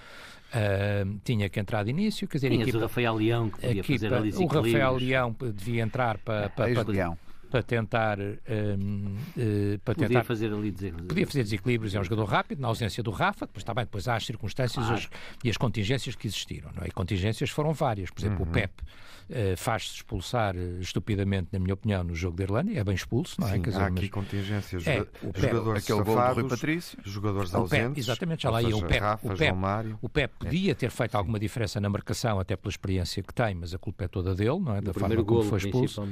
[0.54, 2.28] Uh, tinha que entrar de início.
[2.28, 5.84] Quer dizer, equipa, o Rafael Leão que podia equipa, fazer ali O Rafael Leão devia
[5.84, 7.18] entrar para, para, para,
[7.56, 11.08] para, tentar, um, uh, para podia tentar fazer ali desequilíbrios.
[11.08, 14.08] Podia fazer desequilíbrios, é um jogador rápido, na ausência do Rafa, depois está bem, depois
[14.10, 15.02] há as circunstâncias claro.
[15.02, 15.10] as,
[15.44, 16.70] e as contingências que existiram.
[16.76, 16.88] Não é?
[16.88, 18.10] E contingências foram várias.
[18.12, 18.50] Por exemplo, uhum.
[18.50, 22.84] o Pep uh, faz-se expulsar uh, estupidamente, na minha opinião, no jogo da Irlanda, é
[22.84, 23.54] bem expulso, não é?
[23.54, 24.10] Sim, Quer dizer, há aqui mas...
[24.10, 24.88] contingências.
[24.88, 27.88] É, o Pep, jogadores aquele gol do Rui Patrício, jogadores o ausentes.
[27.88, 29.00] Pep, exatamente, já lá ia o Pep.
[29.00, 29.98] Rafa, o, Pep Mário.
[30.02, 30.76] o Pep podia é.
[30.76, 34.08] ter feito alguma diferença na marcação, até pela experiência que tem, mas a culpa é
[34.10, 34.82] toda dele, não é?
[34.82, 36.06] Da forma como foi expulso.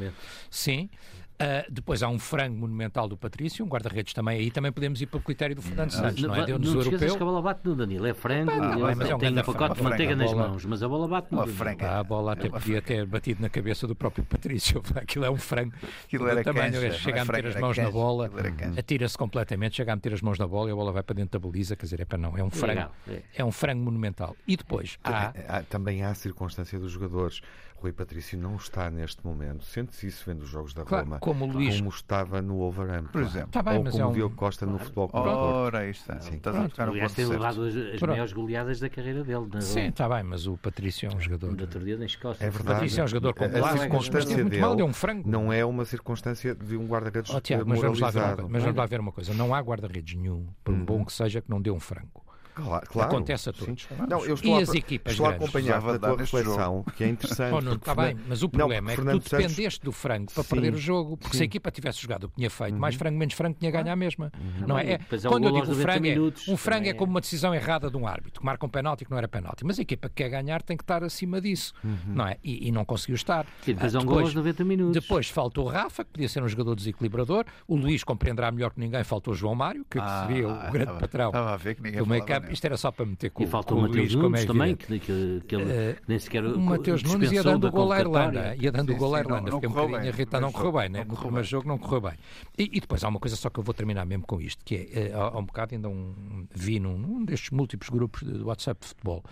[0.50, 0.90] Sim.
[1.34, 4.40] Uh, depois há um frango monumental do Patrício, um guarda-redes também.
[4.40, 6.46] Aí também podemos ir para o critério do Fernando Santos, não, não é?
[6.46, 7.18] Deu-nos o europeu.
[7.18, 8.06] que a bola bate no Danilo.
[8.06, 10.84] É frango, ah, ele mas é um tem um pacote de manteiga nas mãos, mas
[10.84, 11.78] a bola bate no Danilo.
[11.82, 14.82] Ah, a bola até podia ter batido na cabeça do próprio Patrício.
[14.96, 15.74] Aquilo é um frango.
[16.06, 18.30] Aquilo era tamanho, cancha, chega a meter as mãos na bola,
[18.78, 21.40] atira-se completamente, chega a meter as mãos na bola e a bola vai para dentro
[21.40, 21.76] da baliza.
[21.76, 22.38] Quer dizer, é para não.
[22.38, 22.92] É um frango.
[23.08, 23.22] É.
[23.36, 24.36] é um frango monumental.
[24.48, 25.34] E depois há...
[25.70, 27.42] Também há a circunstância dos jogadores.
[27.84, 29.66] Rui Patrício não está neste momento.
[29.66, 31.20] Sente-se isso vendo os jogos da claro, Roma.
[31.20, 31.76] Como o Luís.
[31.78, 33.12] Como estava no Wolverhampton.
[33.12, 33.50] Por exemplo.
[33.52, 34.14] Tá bem, ou mas como é um...
[34.14, 36.18] Diogo Costa no futebol Clube Ora, aí está.
[36.22, 36.36] Sim.
[36.36, 39.48] Estás a tocar Aliás, tem levado as, as maiores goleadas da carreira dele.
[39.60, 41.56] Sim, está bem, mas o Patrício é um jogador.
[41.56, 42.46] Do outro dia na Escócia.
[42.46, 42.70] É verdade.
[42.70, 45.30] O Patrício é um jogador com a circunstância dele mal, deu um frango.
[45.30, 48.78] não é uma circunstância de um guarda-redes oh, Tiago, mas vamos, lá ver, mas vamos
[48.78, 49.34] lá ver uma coisa.
[49.34, 50.86] Não há guarda-redes nenhum, por uhum.
[50.86, 52.24] bom que seja, que não dê um frango.
[52.54, 53.88] Claro, claro, Acontece a todos.
[54.08, 57.08] Não, eu estou e a, as equipas estou a acompanhar a tua reflexão, que é
[57.08, 57.54] interessante.
[57.54, 59.32] Oh, não, está bem, mas o problema não, é que tu Santos...
[59.32, 61.38] dependeste do frango para sim, perder o jogo, porque sim.
[61.40, 62.80] se a equipa tivesse jogado o que tinha feito, uhum.
[62.80, 64.32] mais frango, menos frango, tinha ganho a mesma.
[64.38, 64.68] Uhum.
[64.68, 64.94] Não é?
[64.94, 68.08] é quando eu digo frango, é, um frango é como uma decisão errada de um
[68.08, 69.66] árbitro, que marca um penalti que não era penalti.
[69.66, 71.98] Mas a equipa que quer ganhar tem que estar acima disso, uhum.
[72.08, 72.38] não é?
[72.44, 73.46] E, e, não conseguiu estar.
[73.62, 75.02] Sim, depois, ah, um depois, 90 minutos.
[75.02, 77.46] depois faltou o Rafa, que podia ser um jogador desequilibrador.
[77.68, 79.04] O Luís compreenderá melhor que ninguém.
[79.04, 82.43] Faltou o João Mário, que ah, seria o grande patrão do meio campo.
[82.52, 85.56] Isto era só para meter com E faltou o Matheus Nunes também, que, que, que
[85.56, 88.56] ele uh, nem sequer o Matheus Nunes ia dando o gol à Irlanda.
[88.56, 89.52] Ia dando o gol à Irlanda.
[89.52, 91.04] Fiquei um bocadinho irritado, não correu bem, né?
[91.04, 92.14] no primeiro jogo não correu bem.
[92.58, 94.90] E, e, depois há uma coisa só que eu vou terminar mesmo com isto, que
[94.94, 98.82] é, uh, há um bocado ainda um, vi num, num destes múltiplos grupos de WhatsApp
[98.82, 99.24] de futebol,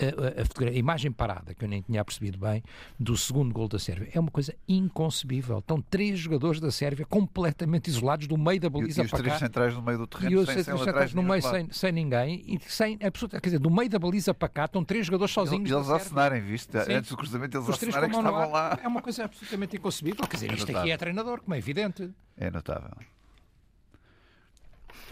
[0.00, 2.62] uh, a, a, imagem parada, que eu nem tinha percebido bem,
[2.98, 4.08] do segundo gol da Sérvia.
[4.12, 5.58] É uma coisa inconcebível.
[5.58, 9.38] Estão três jogadores da Sérvia completamente isolados do meio da baliza e, e os três
[9.38, 12.44] centrais no meio do terreno, e os sem, três centrais no meio sem, sem ninguém,
[12.56, 15.70] e sem, absoluta, quer dizer, do meio da baliza para cá estão três jogadores sozinhos.
[15.70, 16.72] E eles acenarem, viste?
[16.84, 16.94] Sim.
[16.94, 18.78] Antes do cruzamento, eles acenarem que estavam lá.
[18.82, 20.26] É uma coisa absolutamente inconcebível.
[20.26, 22.10] Quer dizer, é isto aqui é treinador, como é evidente.
[22.36, 22.90] É notável.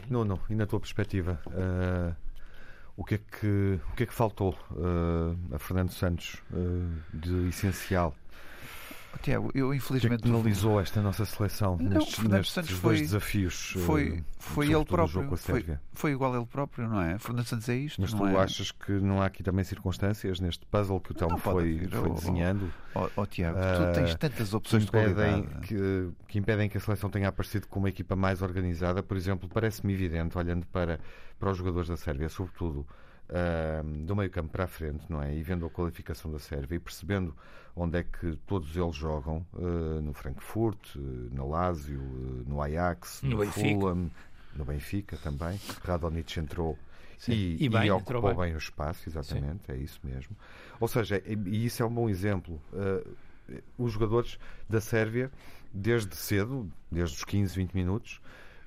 [0.08, 0.40] Não, não.
[0.48, 2.14] E na tua perspectiva, uh,
[2.96, 7.48] o, que é que, o que é que faltou uh, a Fernando Santos uh, de
[7.48, 8.14] essencial
[9.18, 10.22] Tiago, eu infelizmente.
[10.22, 13.74] Que analisou esta nossa seleção não, nestes, Fernando Santos foi, desafios?
[13.84, 15.36] Foi, foi ele próprio.
[15.36, 17.18] Foi, foi, igual ele próprio, não é?
[17.18, 18.00] Fernando Santos é isto.
[18.00, 18.36] Mas tu é?
[18.36, 22.14] achas que não há aqui também circunstâncias neste puzzle que o Telmo foi, foi oh,
[22.14, 22.72] desenhando?
[22.94, 25.76] Oh, oh, Tiago, uh, tu tens tantas opções que impedem, que,
[26.28, 29.02] que, impedem que a seleção tenha aparecido com uma equipa mais organizada.
[29.02, 31.00] Por exemplo, parece-me evidente, olhando para,
[31.38, 32.86] para os jogadores da Sérvia, sobretudo
[33.28, 35.34] uh, do meio campo para a frente, não é?
[35.34, 37.34] E vendo a qualificação da Sérvia e percebendo
[37.76, 43.22] onde é que todos eles jogam, uh, no Frankfurt, uh, no Lazio, uh, no Ajax,
[43.22, 44.10] no, no Fulham,
[44.54, 45.58] no Benfica também.
[45.82, 46.78] Radonich entrou
[47.18, 47.32] Sim.
[47.32, 48.36] e, e, bem, e ocupou bem.
[48.36, 48.54] bem.
[48.54, 49.72] o espaço, exatamente, Sim.
[49.72, 50.36] é isso mesmo.
[50.78, 52.60] Ou seja, e, e, isso é um bom exemplo.
[53.76, 55.30] os jogadores da Sérvia
[55.72, 58.20] desde cedo, desde os 15, 20 minutos,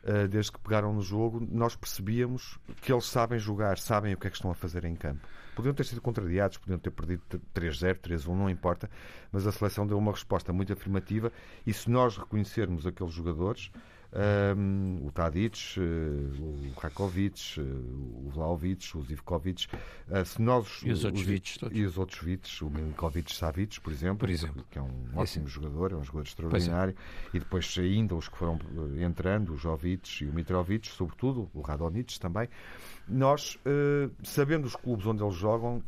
[0.04, 4.28] uh, desde que pegaram no jogo, nós percebíamos que eles sabem jogar, sabem o que
[4.28, 5.28] é que estão a fazer em campo.
[5.56, 7.24] Podiam ter sido contrariados, podiam ter perdido
[7.56, 8.90] 3-0, 3-1, não importa,
[9.32, 11.32] mas a seleção deu uma resposta muito afirmativa
[11.66, 13.72] e se nós reconhecermos aqueles jogadores,
[14.18, 19.68] um, o Tadic, uh, o Rakovic, uh, o Vlaovic, o Zivkovic,
[20.10, 23.94] uh, se nós, e os outros Vites E os outros Vites, o Milinkovic Savic, por
[23.94, 26.96] exemplo, por exemplo, que é um ótimo é jogador, é um jogador extraordinário,
[27.34, 27.38] é.
[27.38, 28.60] e depois ainda os que foram
[29.00, 32.50] entrando, o Jovic e o Mitrovic, sobretudo, o Radonich também,
[33.08, 33.58] nós,
[34.24, 35.82] sabendo os clubes onde eles jogam,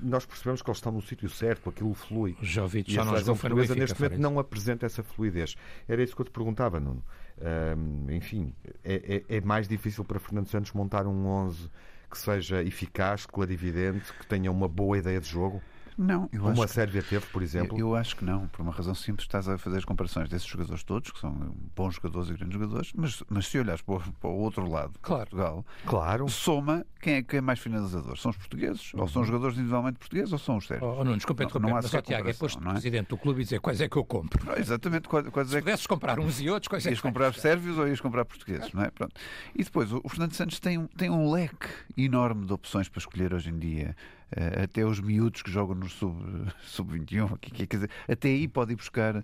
[0.00, 2.36] nós percebemos que eles estão no sítio certo, aquilo flui.
[2.40, 5.56] Jovic e a seleção portuguesa neste momento não apresenta essa fluidez.
[5.88, 7.02] Era isso que eu te perguntava, Nuno.
[8.10, 11.70] Enfim, é, é, é, mais difícil para Fernando Santos montar um 11
[12.10, 15.62] que seja eficaz, clarividente, que tenha uma boa ideia de jogo?
[16.00, 17.78] Não, eu Como acho a Sérvia teve, por exemplo?
[17.78, 20.48] Eu, eu, acho que não, por uma razão simples, estás a fazer as comparações desses
[20.48, 24.00] jogadores todos, que são bons jogadores e grandes jogadores, mas, mas se olhares para o,
[24.14, 25.28] para o outro lado, claro.
[25.28, 26.26] Portugal, claro.
[26.30, 28.16] soma quem é, quem é mais finalizador.
[28.16, 28.94] São os portugueses?
[28.94, 29.02] Uhum.
[29.02, 30.90] Ou são os jogadores individualmente portugueses ou são os sérvios?
[30.90, 32.70] Oh, oh, não, desculpa, não, não há mas, Tiago, é posto é?
[32.70, 34.42] presidente do clube e dizer quais é que eu compro.
[34.46, 35.06] Não, exatamente.
[35.06, 35.64] Quais, quais se é que...
[35.64, 38.82] pudesses comprar uns e outros, quais é que comprar sérvios ou ias comprar portugueses, não
[38.82, 38.90] é?
[38.90, 39.14] Pronto.
[39.54, 43.50] E depois, o Fernando Santos tem, tem um leque enorme de opções para escolher hoje
[43.50, 43.94] em dia.
[44.30, 48.76] Uh, até os miúdos que jogam no sub-21, sub quer dizer, até aí pode ir
[48.76, 49.22] buscar uh,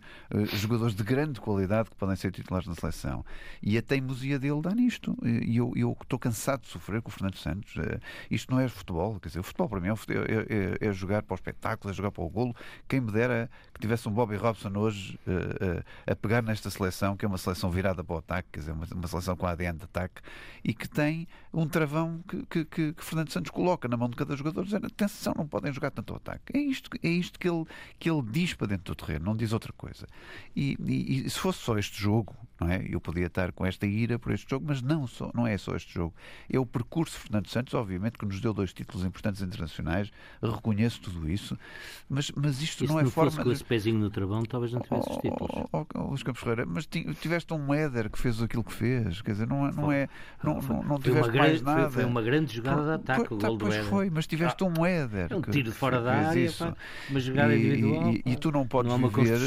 [0.57, 3.25] jogadores de grande qualidade que podem ser titulares na seleção.
[3.63, 5.17] E a teimosia dele dá nisto.
[5.23, 7.77] E eu, eu estou cansado de sofrer com o Fernando Santos.
[7.77, 10.93] Uh, isto não é futebol, quer dizer, o futebol para mim é, é, é, é,
[10.93, 12.55] jogar para o espetáculo, é jogar para o golo.
[12.89, 15.19] Quem me dera que tivesse um Bobby Robson hoje
[16.07, 18.87] a pegar nesta seleção, que é uma seleção virada para o ataque, quer dizer, uma,
[18.93, 20.23] uma seleção com ADN de ataque,
[20.65, 24.17] e que tem um travão que, que, que, que Fernando Santos coloca na mão de
[24.17, 26.57] cada jogador, dizendo atenção, não podem jogar tanto ao ataque.
[26.57, 27.65] É isto, é isto que, ele,
[27.99, 30.07] que ele diz para dentro do terreno, não diz outra coisa.
[30.55, 32.85] E, e, e se fosse só este jogo, não é?
[32.89, 35.77] Eu podia estar com esta ira por este jogo, mas não, só, não é só
[35.77, 36.15] este jogo.
[36.51, 40.11] É o percurso de Fernando Santos, obviamente, que nos deu dois títulos importantes internacionais,
[40.43, 41.59] reconheço tudo isso,
[42.09, 43.31] mas, mas isto não é não forma.
[43.31, 45.51] Se com esse pezinho no travão, talvez não tivesse os títulos.
[45.53, 49.21] Oh, oh, oh, Luís Campos Ferreira, mas tiveste um Éder que fez aquilo que fez,
[49.21, 50.09] quer dizer, não, é, não é.
[50.43, 51.83] Não, não, não tiveste mais nada.
[51.83, 53.85] Foi, foi uma grande jogada de ataque, o gol do Éder.
[53.85, 55.29] foi, mas tiveste ah, um Éder.
[55.31, 56.65] É um tiro de fora da área, isso.
[56.65, 56.75] Pá,
[57.11, 58.13] uma jogada e, individual.
[58.13, 59.39] E, e, tu não podes não viver.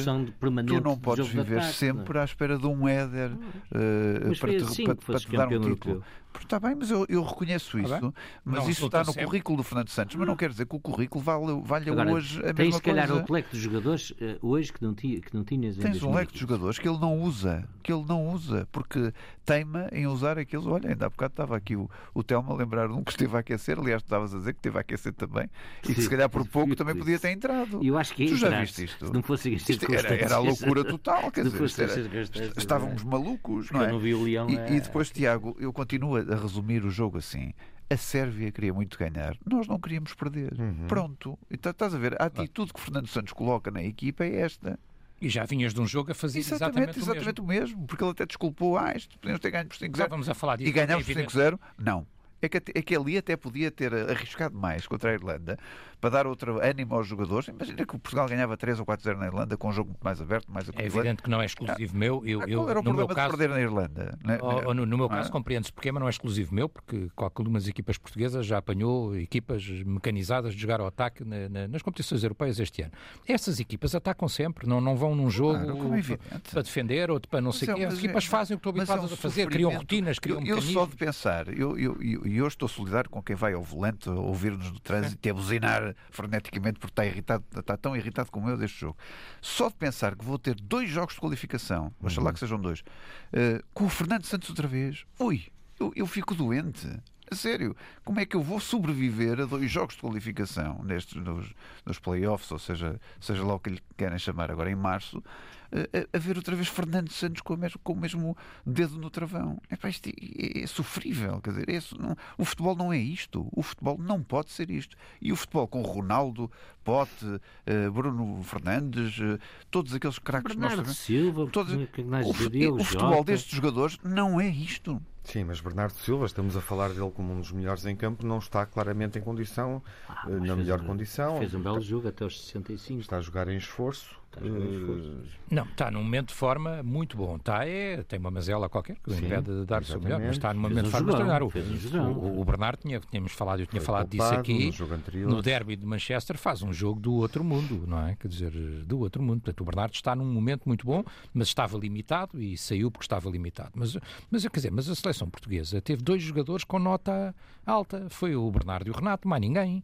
[0.66, 2.22] tu não podes viver ataque, sempre não.
[2.22, 6.04] à espera de um Éder uh, para, te, assim para, para te dar um título.
[6.40, 8.14] Está bem, mas eu, eu reconheço tá isso.
[8.46, 9.26] Mas não, isso está no sempre.
[9.26, 10.16] currículo do Fernando Santos.
[10.16, 12.82] Mas não quer dizer que o currículo valha, valha Agora, hoje a tens, mesma se
[12.82, 13.26] calhar coisa.
[13.28, 16.14] um leque de jogadores uh, hoje que não, tinha, que não tinhas em Tens um
[16.14, 17.68] leque de jogadores que ele não usa.
[17.84, 18.68] Que ele não usa.
[18.72, 19.12] Porque
[19.46, 20.66] teima em usar aqueles.
[20.66, 23.36] Olha, ainda há bocado estava aqui o, o Telmo a lembrar de um que esteve
[23.36, 23.80] a aquecer.
[23.80, 25.50] Aliás, tu estavas a dizer que esteve a aquecer também.
[25.88, 27.80] E que se calhar por pouco também podia ter entrado.
[27.84, 29.08] Eu acho que tu já viste isto?
[29.08, 31.32] Se não fosse isto era, era a loucura total.
[31.32, 33.92] Quer dizer, era, estávamos malucos, não é?
[33.92, 34.50] não vi o Leão.
[34.50, 37.54] E, e é- depois, Tiago, eu continuo a resumir o jogo assim.
[37.90, 40.54] A Sérvia queria muito ganhar, nós não queríamos perder.
[40.60, 40.86] Uhum.
[40.88, 41.40] Pronto.
[41.50, 44.80] Então, estás a ver, a atitude que Fernando Santos coloca na equipa é esta.
[45.22, 47.66] E já vinhas de um jogo a fazer exatamente, exatamente, exatamente o, mesmo.
[47.66, 47.88] o, mesmo.
[47.88, 50.10] porque ele até desculpou, ah, isto podemos ter ganho por 5-0.
[50.10, 50.70] Vamos a falar disso.
[50.70, 51.60] E ganhámos por 5-0?
[51.78, 52.08] Não.
[52.42, 55.58] É que, é que ali até podia ter arriscado mais contra a Irlanda,
[56.00, 57.48] para dar outro ânimo aos jogadores.
[57.50, 60.22] Imagina que o Portugal ganhava 3 ou 4-0 na Irlanda com um jogo muito mais
[60.22, 62.26] aberto, mais É evidente que não é exclusivo ah, meu.
[62.26, 64.18] Eu, eu, qual era o no problema meu caso, de perder na Irlanda?
[64.42, 65.32] Oh, no, no, meu caso, ah.
[65.32, 70.54] compreende-se porque, mas não é exclusivo meu, porque algumas equipas portuguesas já apanhou equipas mecanizadas
[70.54, 72.92] de jogar ao ataque na, na, nas competições europeias este ano.
[73.28, 77.42] Essas equipas atacam sempre, não, não vão num jogo claro, é para, defender ou para
[77.42, 77.84] não sei o quê.
[77.84, 80.40] As equipas é, fazem o que estão habituadas é um a fazer, criam rotinas, criam
[80.46, 83.62] eu, eu só de pensar, eu, eu, eu, eu estou solidário com quem vai ao
[83.62, 88.50] volante ouvir-nos no trânsito e a buzinar freneticamente porque está irritado, está tão irritado como
[88.50, 88.98] eu deste jogo.
[89.42, 92.24] Só de pensar que vou ter dois jogos de qualificação, uhum.
[92.24, 95.46] lá que sejam dois, uh, com o Fernando Santos outra vez, ui,
[95.80, 96.88] eu, eu fico doente.
[97.32, 101.54] A sério, como é que eu vou sobreviver a dois jogos de qualificação nestes, nos,
[101.86, 105.24] nos playoffs, ou seja, seja lá o que lhe querem chamar agora em março,
[105.72, 109.10] a, a ver outra vez Fernando Santos com o mesmo, com o mesmo dedo no
[109.10, 109.62] travão.
[109.72, 113.48] Epá, isto é, é, sofrível, quer dizer, é, não, o futebol não é isto.
[113.52, 114.96] O futebol não pode ser isto.
[115.22, 116.52] E o futebol com Ronaldo,
[116.84, 122.84] Pote, uh, Bruno Fernandes, uh, todos aqueles craques Bernardo nós Silva, todos, o, o, o
[122.84, 125.02] futebol destes jogadores não é isto.
[125.24, 128.40] Sim, mas Bernardo Silva, estamos a falar dele como um dos melhores em campo, não
[128.40, 131.38] está claramente em condição, ah, na melhor um, condição.
[131.38, 133.02] Fez um belo jogo até aos 65.
[133.02, 137.36] Está a jogar em esforço Uh, não, está num momento de forma muito bom.
[137.36, 140.32] Está, é, tem uma mazela qualquer que o impede de dar o seu melhor, mas
[140.32, 141.42] está num momento de forma treinar.
[141.44, 144.72] O, o, o, Bernardo tinha, tínhamos falado, eu tinha Foi falado disso no aqui.
[144.72, 144.96] jogo
[145.28, 148.16] No derby de Manchester faz um jogo do outro mundo, não é?
[148.16, 148.52] Quer dizer,
[148.86, 149.42] do outro mundo.
[149.42, 153.30] Portanto, o Bernardo está num momento muito bom, mas estava limitado e saiu porque estava
[153.30, 153.72] limitado.
[153.74, 153.98] Mas,
[154.30, 158.08] mas quer dizer, mas a seleção portuguesa teve dois jogadores com nota alta.
[158.10, 159.84] Foi o Bernardo e o Renato, mais ninguém.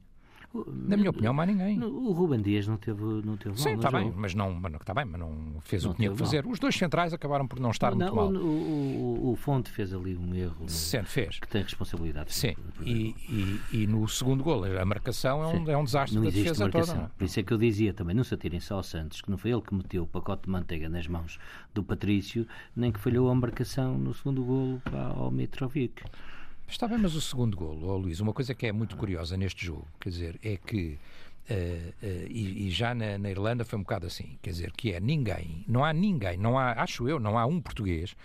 [0.68, 1.82] Na minha opinião, mais ninguém.
[1.84, 4.72] O Ruben Dias não teve, não teve Sim, mal, está não bem, mas não, mas
[4.72, 6.46] não, está bem, mas não fez Não o que tinha que fazer.
[6.46, 8.28] Os dois centrais acabaram por não estar Não, muito mal.
[8.28, 11.40] o, o, o, Fonte fez ali um erro Sendo fez.
[11.40, 12.34] que tem responsabilidade.
[12.34, 16.24] Sim, e, e, e no segundo gol, a marcação é um, é um desastre Não
[16.26, 16.96] da defesa marcação.
[16.96, 17.08] toda.
[17.08, 17.10] não?
[17.18, 19.38] Por isso é que eu dizia também, não se atirem só ao Santos, que não
[19.38, 21.38] foi ele que meteu o pacote de manteiga nas mãos
[21.74, 24.82] do Patrício, nem que falhou a marcação no segundo golo
[25.18, 26.04] ao Mitrovic.
[26.68, 29.66] Está bem, mas o segundo gol, ó Luís, uma coisa que é muito curiosa neste
[29.66, 30.98] jogo, quer dizer, é que
[31.48, 34.92] eh, eh, e, e já na, na Irlanda foi um bocado assim, quer dizer, que
[34.92, 38.16] é ninguém, não há ninguém, não há, acho eu, não há um português,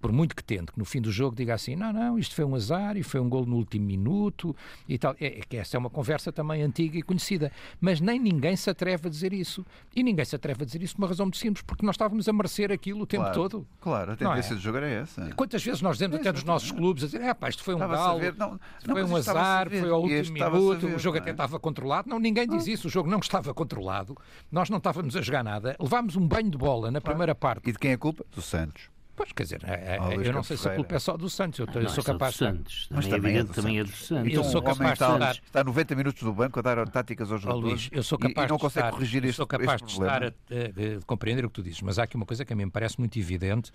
[0.00, 2.44] por muito que tente, que no fim do jogo diga assim, não, não, isto foi
[2.44, 4.56] um azar e foi um gol no último minuto
[4.88, 5.14] e tal.
[5.20, 8.70] É, é que essa é uma conversa também antiga e conhecida, mas nem ninguém se
[8.70, 9.64] atreve a dizer isso.
[9.94, 12.28] E ninguém se atreve a dizer isso por uma razão muito simples, porque nós estávamos
[12.28, 13.66] a merecer aquilo o tempo claro, todo.
[13.80, 14.16] Claro, a é?
[14.16, 15.30] tendência de jogo era essa.
[15.36, 17.78] Quantas vezes nós dizemos até nos nossos clubes a dizer, é pá, isto foi um
[17.78, 21.30] galo, não, não, foi um azar, foi ao último minuto, ver, o jogo não até
[21.30, 21.32] é?
[21.32, 22.08] estava controlado.
[22.08, 24.16] Não, ninguém diz isso, o jogo não estava controlado,
[24.50, 27.68] nós não estávamos a jogar nada, levámos um banho de bola na primeira parte.
[27.68, 28.24] E de quem é a culpa?
[28.34, 28.89] Do Santos.
[29.20, 31.58] Pois, quer dizer, é- é- eu não sei se a culpa é só do Santos,
[31.58, 32.88] eu, eu sou é capaz do Santos.
[32.90, 34.10] Mas Também é também é evidente, do também é do Santos.
[34.32, 37.30] Eu Então, sou capaz de está, estar- está 90 minutos do banco a dar táticas
[37.30, 39.46] aos jogadores Luís, eu sou capaz e, não de consegue estar, corrigir eu este, sou
[39.46, 40.26] capaz este de problema.
[40.26, 42.52] estar a, a- a compreender o que tu dizes, mas há aqui uma coisa que
[42.54, 43.70] a mim me parece muito evidente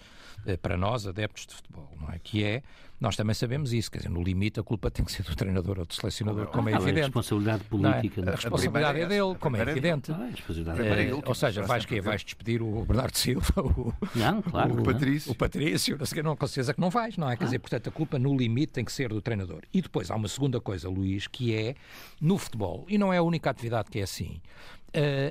[0.48, 2.18] eh, para nós, adeptos de futebol, não é?
[2.18, 2.64] Que é,
[3.00, 5.80] nós também sabemos isso, quer dizer, no limite a culpa tem que ser do treinador
[5.80, 7.02] ou do selecionador, como é Ah, a evidente.
[7.06, 7.70] responsabilidade é?
[7.70, 8.22] política.
[8.22, 8.36] A é?
[8.36, 9.26] responsabilidade é primeira é essa.
[9.28, 10.12] dele, como é A é evidente.
[10.12, 11.96] Ah, a responsabilidade ou seja, vais, quê?
[11.96, 12.06] dele.
[12.08, 14.70] vais despedir o Bernardo Silva, o, Não, claro.
[14.74, 14.94] O que não.
[14.94, 15.32] Patrício.
[15.32, 17.36] o Patrício, não sei não, com certeza que não vais, não é?
[17.36, 19.62] Quer dizer, portanto, a culpa no limite tem que ser do treinador.
[19.74, 21.76] E depois há uma segunda coisa, Luís, que é
[22.22, 24.42] no futebol, e não é a única atividade que é assim.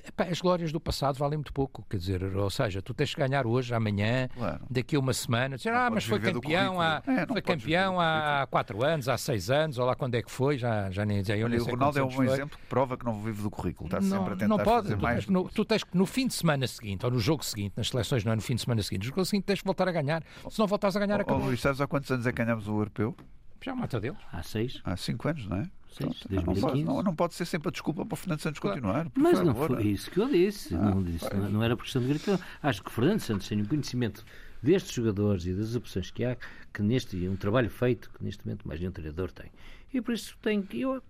[0.07, 3.21] Epá, as glórias do passado valem muito pouco, quer dizer, ou seja, tu tens que
[3.21, 4.65] ganhar hoje, amanhã, Claro.
[4.71, 7.03] daqui a uma semana, dizer, ah, mas foi campeão, há.
[7.07, 10.31] É, não foi campeão há quatro anos, há seis anos, ou lá quando é que
[10.31, 12.27] foi, já, já nem já eu Olha, nem o sei Ronaldo é um bom foi.
[12.27, 13.87] exemplo que prova que não vive do currículo.
[13.89, 14.83] Está Não, sempre a tentar não pode.
[14.89, 15.25] fazer Tu mais.
[15.25, 17.89] tens, no, tu tens que no fim de semana seguinte, ou no jogo seguinte, nas
[17.89, 19.93] seleções, não é no fim de semana seguinte, no jogo seguinte tens que voltar a
[19.93, 20.23] ganhar.
[20.51, 21.45] Se não voltares a ganhar, Oh, acabou.
[21.47, 23.17] Luís, sabes há quantos anos é que ganhamos o europeu?
[23.65, 24.19] Já mata deles.
[24.31, 24.81] Há seis.
[24.85, 25.63] Há 5 anos, não é?
[26.01, 26.85] Não, pode, 2015.
[26.85, 29.09] não, não pode ser sempre a desculpa para o Fernando Santos continuar.
[29.11, 29.77] por Mas não favor.
[29.77, 30.75] foi isso que eu disse.
[30.75, 32.39] não, disse não, não era por questão de gratidão.
[32.63, 34.25] Acho que o Fernando Santos tem um conhecimento
[34.63, 36.37] destes jogadores e das opções que há,
[36.73, 39.51] que neste um trabalho feito que neste momento mais nenhum treinador tem.
[39.93, 40.81] E por isso tem que.
[40.81, 41.03] Eu,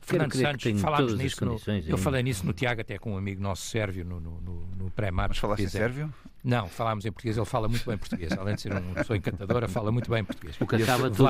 [0.00, 1.44] Fernando Santos, falámos nisso.
[1.44, 4.66] No, eu falei nisso no Tiago, até com um amigo nosso sérvio, no, no, no,
[4.76, 5.28] no pré-match.
[5.28, 6.12] Mas falaste em sérvio?
[6.44, 8.32] Não, falámos em português, ele fala muito bem português.
[8.32, 10.56] Além de ser uma pessoa encantadora, fala muito bem português.
[10.60, 11.28] O que acaba, tudo,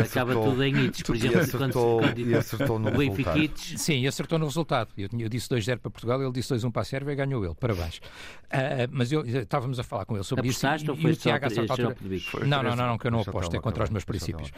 [0.00, 3.38] acaba tudo em hits, por exemplo, acertou, quando, quando, acertou no resultado.
[3.38, 3.80] Hits.
[3.80, 4.90] Sim, acertou no resultado.
[4.96, 7.54] Eu, eu disse 2-0 para Portugal, ele disse 2-1 para a Sérvia e ganhou ele.
[7.54, 7.98] Parabéns.
[7.98, 10.92] Uh, mas eu, eh, estávamos a falar com ele sobre Apostaste isso.
[10.92, 11.96] Ou foi e o Tiago altura...
[12.46, 14.52] Não, não, não, não, que eu não aposto, é contra os meus princípios.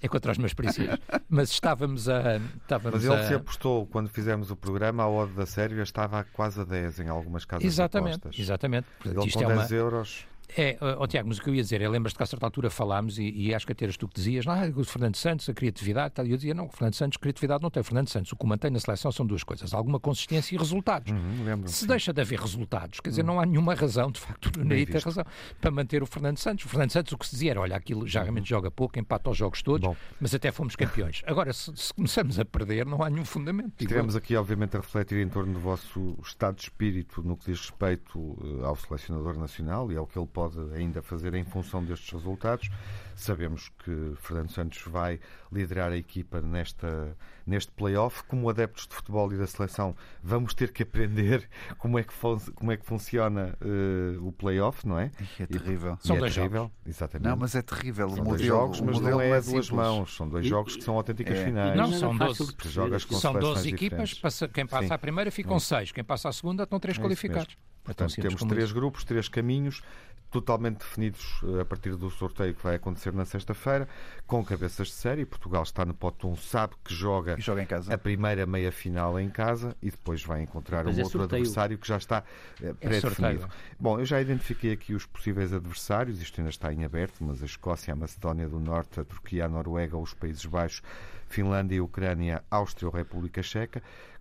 [0.00, 0.98] É contra os meus princípios.
[1.28, 2.36] Mas estávamos a.
[2.62, 3.28] Estávamos mas ele a...
[3.28, 7.08] se apostou quando fizemos o programa, a odd da Sérvia estava quase a 10 em
[7.08, 8.40] algumas casas exatamente, apostas.
[8.40, 9.49] Exatamente, exatamente.
[9.56, 10.24] 10 euros.
[10.56, 12.70] É, ó, Tiago, mas o que eu ia dizer é, lembras-te que a certa altura
[12.70, 15.54] falámos e, e acho que até eras tu que dizias, ah, o Fernando Santos, a
[15.54, 17.80] criatividade, tal, e eu dizia, não, o Fernando Santos, criatividade não tem.
[17.80, 21.12] O Fernando Santos, o que mantém na seleção são duas coisas, alguma consistência e resultados.
[21.12, 21.86] Uhum, lembro-me, Se sim.
[21.86, 25.24] deixa de haver resultados, quer dizer, não há nenhuma razão, de facto, o tem razão,
[25.60, 26.64] para manter o Fernando Santos.
[26.64, 29.30] O Fernando Santos, o que se dizia era, olha, aquilo já realmente joga pouco, empata
[29.30, 29.96] os jogos todos, Bom.
[30.20, 31.22] mas até fomos campeões.
[31.26, 33.72] Agora, se, se começamos a perder, não há nenhum fundamento.
[33.78, 37.60] Estivemos aqui, obviamente, a refletir em torno do vosso estado de espírito no que diz
[37.60, 40.39] respeito eh, ao selecionador nacional e ao que ele pode
[40.74, 42.70] ainda fazer em função destes resultados.
[43.16, 45.20] Sabemos que Fernando Santos vai
[45.52, 47.14] liderar a equipa nesta,
[47.46, 48.22] neste play-off.
[48.24, 51.46] Como adeptos de futebol e da seleção, vamos ter que aprender
[51.78, 55.10] como é que, fun- como é que funciona eh, o play-off, não é?
[55.38, 55.98] É terrível.
[56.00, 57.28] São E é dois terrível, exatamente.
[57.28, 58.08] Não, mas é terrível.
[58.08, 59.70] São o dois jogos, mas modelo não é é duas simples.
[59.70, 60.16] mãos.
[60.16, 61.44] São dois E- jogos que são autênticas é.
[61.44, 61.76] finais.
[61.76, 62.28] Não, Não são era 12.
[62.38, 64.94] fácil de Que jogas com São 12 seleções equipas, passa- quem passa Sim.
[64.94, 67.54] à primeira ficam seis, quem passa à segunda estão três É qualificados.
[67.54, 68.74] É Portanto, simples temos como três isso.
[68.74, 69.82] grupos, três caminhos,
[70.30, 73.88] totalmente definidos eh, a partir do sorteio que vai acontecer na sexta-feira,
[74.26, 75.26] com cabeças de série.
[75.26, 77.92] Portugal está no pote 1, sabe que joga joga em casa.
[77.92, 81.42] a primeira meia final em casa e depois vai encontrar Mas um é outro sorteio.
[81.42, 82.22] adversário que já está
[82.62, 83.40] eh, pré-definido.
[83.40, 83.48] sorteio.
[83.78, 87.46] Bom, eu já identifiquei aqui os possíveis adversários, isto ainda está em aberto, mas a
[87.46, 90.82] Escócia, a Macedónia do Norte, a Turquia, a Noruega os Países Baixos
[91.28, 93.80] Finlândia e Ucrânia, Áustria ou República Checa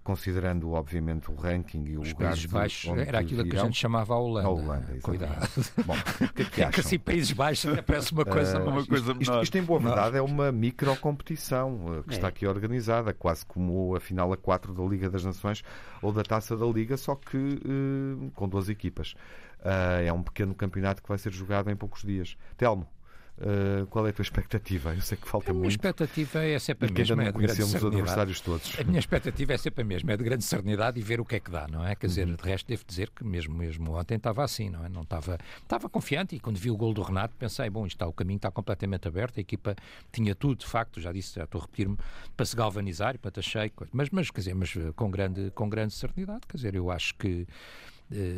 [0.10, 3.78] considerando obviamente o ranking e o Os lugar Países Baixos era aquilo que a gente
[3.78, 4.48] chamava a Holanda.
[4.48, 5.02] A Holanda, exatamente.
[5.04, 5.50] Cuidado.
[5.86, 6.80] Bom, o que é que É que acham?
[6.80, 9.44] assim Países Baixos até parece uma coisa, Ah, uma isto- coisa isto, menor.
[9.44, 12.14] isto, em boa verdade é uma microcompetição uh, que É.
[12.16, 15.64] está aqui organizada, quase como a final a 4 da Liga das Nações
[16.02, 19.14] ou da Taça da Liga, só que uh, com duas equipas.
[19.60, 22.36] Uh, é um pequeno campeonato que vai ser jogado em poucos dias.
[22.58, 22.88] Telmo,
[23.42, 24.94] uh, qual é a tua expectativa?
[24.94, 27.26] Eu sei que falta A minha muito expectativa é sempre a que ainda mesma, é
[27.28, 28.80] não conhecemos os adversários todos.
[28.80, 31.36] A minha expectativa é sempre a mesma, é de grande serenidade e ver o que
[31.36, 31.96] é que dá, não é?
[31.96, 32.10] Quer Uhum.
[32.10, 34.90] dizer, de resto devo dizer que mesmo, mesmo ontem estava assim, não é?
[34.90, 38.14] Não estava, estava confiante e quando vi o gol do Renato pensei, bom, está, o
[38.14, 39.76] caminho está completamente aberto, a equipa
[40.12, 41.98] tinha tudo, de facto, já disse, já estou a repetir-me,
[42.36, 45.70] para se galvanizar e para achei, mas, mas, quer dizer, mas eh, com grande, com
[45.70, 47.54] grande serenidade, quer dizer, eu acho que eh,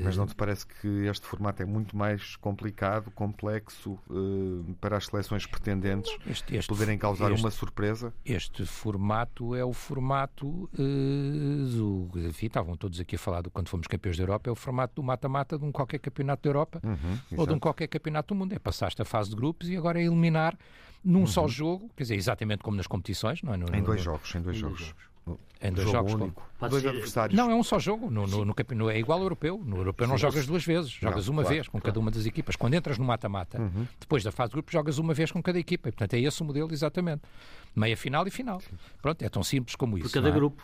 [0.03, 5.05] Mas não te parece que este formato é muito mais complicado, complexo uh, para as
[5.05, 8.13] seleções pretendentes este, este, poderem causar este- uma surpresa?
[8.26, 10.82] Este formato é o formato eh,
[11.76, 12.09] do.
[12.28, 14.95] Enfim, estavam todos aqui a falar do quando fomos campeões da Europa, é o formato
[14.95, 18.38] do mata-mata de um qualquer campeonato da Europa Uhum, ou de um qualquer campeonato do
[18.38, 18.53] mundo.
[18.53, 20.57] É passaste a fase de grupos e agora é eliminar
[21.03, 23.57] num só jogo, quer dizer, exatamente como nas competições, não é?
[23.57, 23.76] No- Uhum.
[23.76, 24.95] Em no- dois jogos, em dois Em dois jogos.
[25.63, 26.49] Em dois jogo jogos, único.
[26.59, 27.38] Dois ser- adversários.
[27.38, 28.09] Não, é um só jogo.
[28.09, 29.61] No, no, no campe- no- é igual ao europeu.
[29.63, 30.22] No europeu não Sim.
[30.24, 32.55] jogas duas vezes, jogas Não, uma claro, vez com cada uma das equipas.
[32.55, 33.86] Quando entras no mata-mata, Uhum.
[33.99, 35.89] depois da fase de grupo, jogas uma vez com cada equipa.
[35.89, 37.22] E, portanto, é esse o modelo exatamente.
[37.76, 38.59] Meia final e final.
[39.03, 40.07] Pronto, é tão simples como isso.
[40.07, 40.32] Por cada é?
[40.32, 40.63] grupo.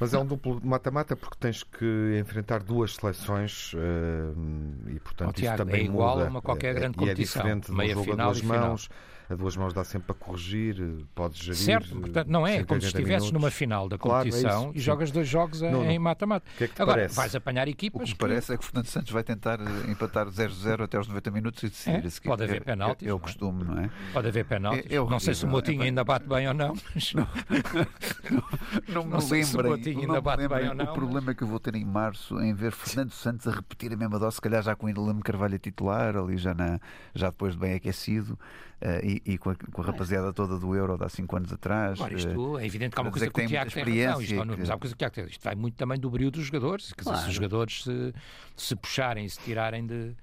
[0.00, 5.30] Mas é um duplo mata-mata porque tens que enfrentar duas seleções eh, e, portanto, Oh,
[5.32, 6.26] isso Tiago, também é igual muda.
[6.26, 7.42] a uma qualquer É- grande e é competição.
[7.42, 8.68] diferente de um Meia jogo final a duas e final.
[8.68, 8.88] mãos.
[9.30, 11.54] A duas mãos dá sempre para corrigir, podes gerir.
[11.60, 13.32] Certo, portanto, não é 180 como se estivesses minutos.
[13.32, 16.46] numa final da Claro, é competição isso, e jogas dois jogos em, Nuno, em mata-mata.
[16.54, 17.14] O que é que Agora, parece?
[17.14, 19.60] vais apanhar O equipas que me que- parece é que o Fernando Santos vai tentar
[19.60, 22.26] eh, empatar 0-0 até aos 90 minutos e decidir É, a seguir.
[22.26, 23.22] pode haver É- penaltis, É, é o não é?
[23.22, 23.90] costume, não é?
[24.14, 24.90] Pode haver penaltis.
[24.90, 26.74] É- é não sei se o Motinho é ainda bate bem ou não.
[26.94, 27.12] Mas...
[27.12, 27.28] Não
[29.04, 29.54] Não sei se
[29.96, 32.72] ainda bate bem ou não, O problema que eu vou ter em março em ver
[32.72, 35.58] Fernando Santos a repetir a mesma dose, se calhar já com o Ilham Carvalho a
[35.58, 36.78] titular, ali já, na,
[37.14, 38.38] já depois de bem aquecido,
[38.80, 41.52] eh, e, e com, a, com a rapaziada toda do Euro de há 5 anos
[41.52, 41.98] atrás.
[41.98, 43.84] Agora, eh, isto é evidente que há uma coisa que, que o tem Tiago tem
[44.06, 44.20] razão.
[44.22, 45.24] Isto, que- mas há uma coisa que o Tiago tem.
[45.26, 46.92] Isto vai muito também do brilho dos jogadores.
[46.92, 47.28] Quer dizer, se Claro.
[47.28, 48.14] os jogadores se,
[48.56, 50.14] se puxarem se tirarem de,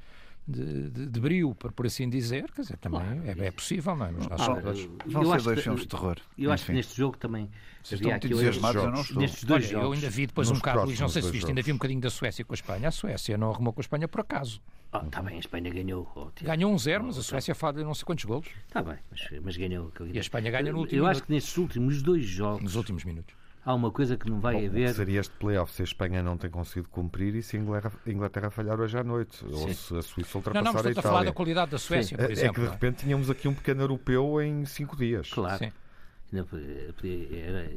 [0.47, 4.05] de, de, de brilho, por, por assim dizer, quer dizer, também é, é possível, não
[4.05, 4.11] é?
[4.11, 4.89] Os nossos Ah, jogadores.
[5.07, 6.17] Vão eu ser acho dois que- filmes de terror.
[6.37, 7.49] Eu acho que neste jogo também
[7.83, 9.07] Vocês estão muito entusiasmados, eu não jogos.
[9.09, 9.21] estou.
[9.21, 9.85] nestes dois Olha, jogos.
[9.87, 11.75] eu ainda vi depois Nos um bocado, Luís, não sei se viste, ainda vi um
[11.75, 12.87] bocadinho da Suécia com a Espanha.
[12.87, 14.61] A Suécia não arrumou com a Espanha por acaso.
[14.93, 16.09] Ah, tá bem, a Espanha ganhou.
[16.15, 16.27] oh.
[16.41, 19.27] Ganhou um zero, mas a Suécia fala de não sei quantos golos Tá bem, mas,
[19.43, 19.91] mas ganhou.
[20.13, 21.25] E a Espanha ganha no último Eu acho minuto.
[21.27, 23.35] que nestes últimos dois jogos nos últimos minutos.
[23.65, 24.93] Há uma coisa que não vai Bom, haver.
[24.93, 28.49] seria este playoff se a Espanha não tem conseguido cumprir e se a Inglaterra, Inglaterra
[28.51, 31.03] falhar hoje à noite ou se a Suíça Não, ultrapassar não, mas a estou a
[31.03, 31.33] falar da Itália.
[31.33, 32.53] qualidade da Suécia, É- por é exemplo.
[32.53, 32.75] que de não é?
[32.75, 35.29] repente tínhamos aqui um pequeno europeu em cinco dias.
[35.31, 35.57] Claro.
[35.57, 35.71] Sim.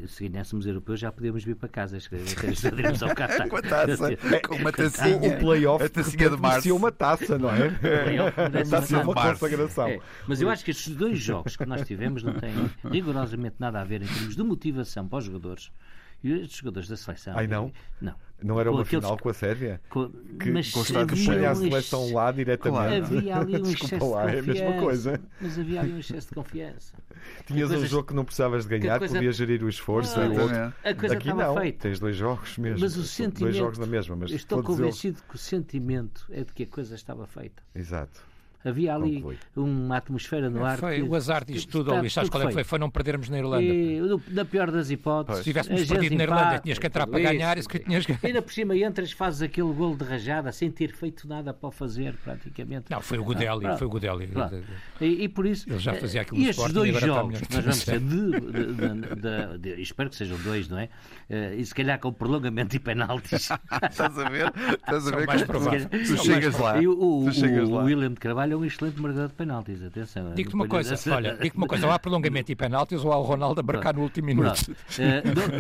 [0.09, 1.99] Se ganhássemos europeus já podíamos vir para casa.
[1.99, 3.49] Irmos ao Qatar.
[3.49, 5.17] Com a taça, com uma O, tacinha.
[5.17, 6.49] o playoff A tacinha de março.
[6.49, 7.69] merecia uma taça, não é?
[8.65, 9.29] Uma a ser uma taça.
[9.33, 9.89] consagração.
[9.89, 12.53] É, mas eu acho que estes dois jogos que nós tivemos não têm
[12.91, 15.71] rigorosamente nada a ver em termos de motivação para os jogadores.
[16.23, 17.35] E estes jogadores da seleção.
[17.37, 17.73] Ai, não?
[18.01, 18.15] Não.
[18.41, 19.81] Não era uma aqueles- final com a Sérvia?
[19.89, 23.17] Com, Que, mas havia que punha a um seleção lá diretamente.
[23.17, 24.65] Havia ali um Desculpa excesso lá, de é a confiança.
[24.65, 25.21] mesma coisa.
[25.41, 26.93] Mas havia ali um excesso de confiança.
[27.47, 30.27] Tinhas um coisas- jogo que não precisavas de ganhar, coisa- podias gerir o esforço Ah,
[30.29, 30.57] o outro.
[30.85, 31.79] A coisa Aqui estava não, feita.
[31.81, 32.79] tens dois jogos mesmo.
[32.81, 33.55] Mas o Dois sentimento.
[33.57, 37.27] jogos na mesma, mas estou convencido que o sentimento é de que a coisa estava
[37.27, 37.61] feita.
[37.75, 38.23] Exato.
[38.65, 39.25] Havia ali
[39.57, 40.79] uma atmosfera no ar.
[40.79, 42.13] Foi que- o azar disto tudo, Luís.
[42.13, 42.65] Sabes qual é que foi?
[42.65, 43.63] Foi não perdermos na Irlanda.
[43.63, 44.01] E,
[44.31, 47.29] na pior das hipóteses, Se tivéssemos perdido na Irlanda, tinhas que entrar para isso.
[47.33, 50.71] ganhar, isso que tinhas que Ainda por cima entras, fazes aquele golo de rajada sem
[50.71, 52.87] ter feito nada para o fazer, praticamente.
[52.91, 54.29] Não, foi o Godelli, Ah, foi o Godelli.
[55.01, 57.85] E, e por isso, Ele já fazia aquilo no e Sporting dois jogos, nós vamos
[57.85, 60.89] ter de, de- de- de- de- espero que sejam dois, não é?
[61.31, 63.49] Eh, E se calhar com prolongamento e penaltis.
[63.91, 64.53] Estás a ver?
[64.75, 65.87] Estás a São ver mais que prováveis.
[65.87, 66.81] tu São chegas lá.
[66.83, 66.97] E o,
[67.31, 67.77] Tu.
[67.85, 70.35] William de Carvalho é um excelente marcador de penaltis, atenção.
[70.35, 73.23] Digo-te uma coisa, olha, digo-te uma coisa, ou há prolongamento e penaltis ou há o
[73.23, 74.75] Ronaldo a marcar no último minuto.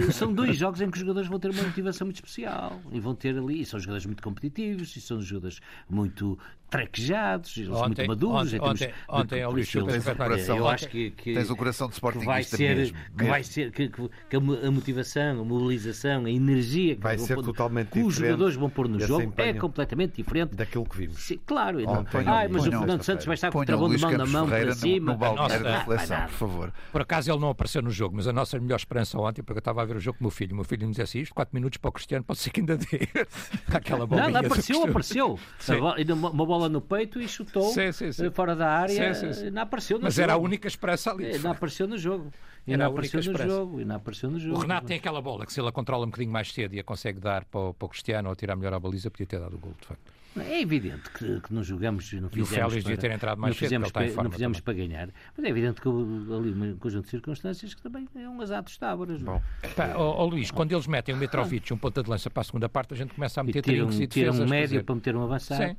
[0.04, 3.00] Do- são dois jogos em que os jogadores vão ter uma motivação muito especial e
[3.00, 6.38] vão ter ali, e são jogadores muito competitivos, e são jogadores muito
[6.70, 8.52] traquejados, eles Ontem- muito maduros.
[8.52, 11.88] ontem- ontem- ontem, Luís, eles- tens o coração- eu acho que, que- Tens o coração
[11.88, 12.96] de que vai ser, mesmo.
[13.16, 17.16] que vai ser que, que- a mo- a motivação, a mobilização, a energia que, Vai
[17.18, 20.54] ser pôr- totalmente que os jogadores vão pôr no jogo é completamente diferente.
[20.54, 21.18] Daquilo que vimos.
[21.20, 21.78] Sim, claro.
[21.88, 24.46] Ontem, Ai, mas o Fernando Santos vai estar com o travão de mão na mão
[24.48, 25.12] Ferreira para no, cima.
[25.12, 26.72] no balneário Nossa, da seleção, por favor.
[26.92, 29.60] Por acaso ele não apareceu no jogo, mas a nossa melhor esperança ontem, porque eu
[29.60, 31.20] estava a ver o jogo com o meu filho, o meu filho me dizia assim:
[31.20, 32.86] isto 4 minutos para o Cristiano, pode ser que ainda dê.
[33.72, 34.30] Aquela bolinha.
[34.30, 35.38] Não, apareceu, apareceu.
[35.68, 35.96] Bola-
[36.32, 38.26] Uma bola no peito e chutou Sim, sim, sim.
[38.26, 39.14] eh, fora da área.
[39.14, 39.50] Sim, sim, sim.
[39.50, 40.22] Não apareceu no Mas jogo.
[40.24, 41.26] era a única esperança ali.
[41.26, 42.30] Eh, Não apareceu no jogo.
[42.66, 43.80] E não apareceu no jogo.
[43.80, 44.56] E não apareceu no jogo.
[44.56, 46.78] O Renato tem aquela bola que se ele a controla um bocadinho mais cedo e
[46.80, 49.40] a consegue dar para o, para o Cristiano ou tirar melhor a baliza, podia ter
[49.40, 50.12] dado o gol, de facto.
[50.42, 53.14] É evidente que, que não jogamos e não E o fizemos Félix devia para- ter
[53.14, 55.08] entrado mais não cedo, fizemos, em para, não fizemos para ganhar.
[55.36, 58.62] Mas é evidente que houve ali um conjunto de circunstâncias que também é um azar
[58.62, 59.22] dos táburas.
[59.22, 59.68] não é?
[59.68, 62.40] Pá, ó, ó, Luís, quando eles metem o Mitrovic e um ponta de lança para
[62.40, 64.46] a segunda parte, a gente começa a E meter trincos e tiram defesas.
[64.46, 65.62] um médio para meter um avançado.
[65.64, 65.76] Sim.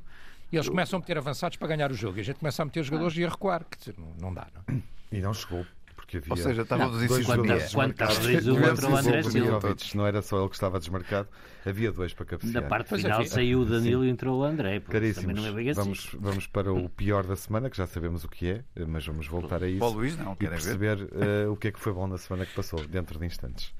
[0.52, 2.18] E eles começam a meter avançados para ganhar o jogo.
[2.18, 3.64] E a gente começa a meter jogadores e a recuar.
[3.70, 4.82] Quer dizer, não, não dá, não.
[5.12, 5.64] E não chegou,
[6.10, 9.76] porque havia Ou seja, estávamos em dois Quantas vezes o outro, André Silva.
[9.94, 11.28] Não era só ele que estava desmarcado,
[11.64, 12.68] havia dois para Na cabecear.
[12.68, 14.80] parte Pois final saiu o Danilo e entrou o André.
[14.80, 15.80] Caríssimos, é bem assim.
[15.80, 19.26] vamos, vamos para o pior da semana, que já sabemos o que é, mas vamos
[19.26, 21.92] voltar a isso Para o Luís, não, e perceber eh, o que é que foi
[21.92, 23.72] bom na semana que passou, dentro de instantes.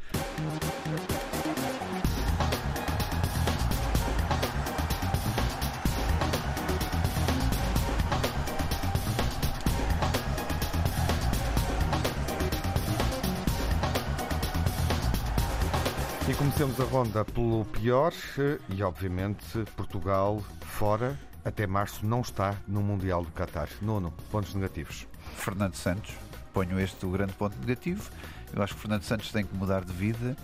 [16.60, 21.18] Comecemos a ronda pelo pior eh, e, obviamente, Portugal fora.
[21.42, 23.66] Até março não está no Mundial do Qatar.
[23.80, 25.06] Nono, pontos negativos.
[25.36, 26.12] Fernando Santos,
[26.52, 28.10] ponho este o grande ponto negativo.
[28.54, 30.36] Eu acho que Fernando Santos tem que mudar de vida.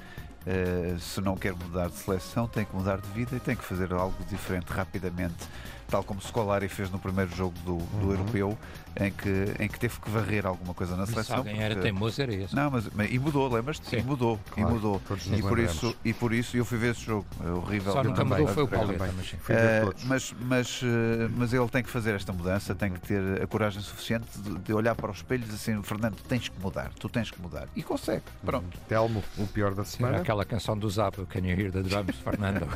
[0.46, 3.64] Eh, se não quer mudar de seleção, tem que mudar de vida e tem que
[3.64, 5.46] fazer algo diferente rapidamente,
[5.88, 8.56] tal como Scolari fez no primeiro jogo do, do europeu,
[8.98, 11.36] em que, em que teve que varrer alguma coisa na Se seleção.
[11.36, 12.54] alguém era porque- teimoso, era esse.
[12.56, 13.86] Não, mas, mas- e mudou, lembras-te?
[13.88, 13.98] Sim.
[13.98, 15.02] E mudou, Claro, e mudou.
[15.36, 17.26] E por, isso, e por isso eu fui ver esse jogo.
[17.44, 17.92] É horrível.
[17.92, 19.12] Só nunca mudou foi o eu também.
[19.16, 19.36] Mas sim.
[19.84, 20.04] Todos.
[20.04, 23.82] mas, mas, eh, mas ele tem que fazer esta mudança, tem que ter a coragem
[23.82, 27.08] suficiente de, de olhar para os espelhos e dizer assim: Fernando, tens que mudar, tu
[27.08, 27.68] tens que mudar.
[27.76, 28.22] E consegue.
[28.44, 28.78] Pronto.
[28.88, 30.16] Telmo, o pior da Era semana.
[30.18, 32.66] aquela canção do Zap, Can You Hear the Drums, Fernando?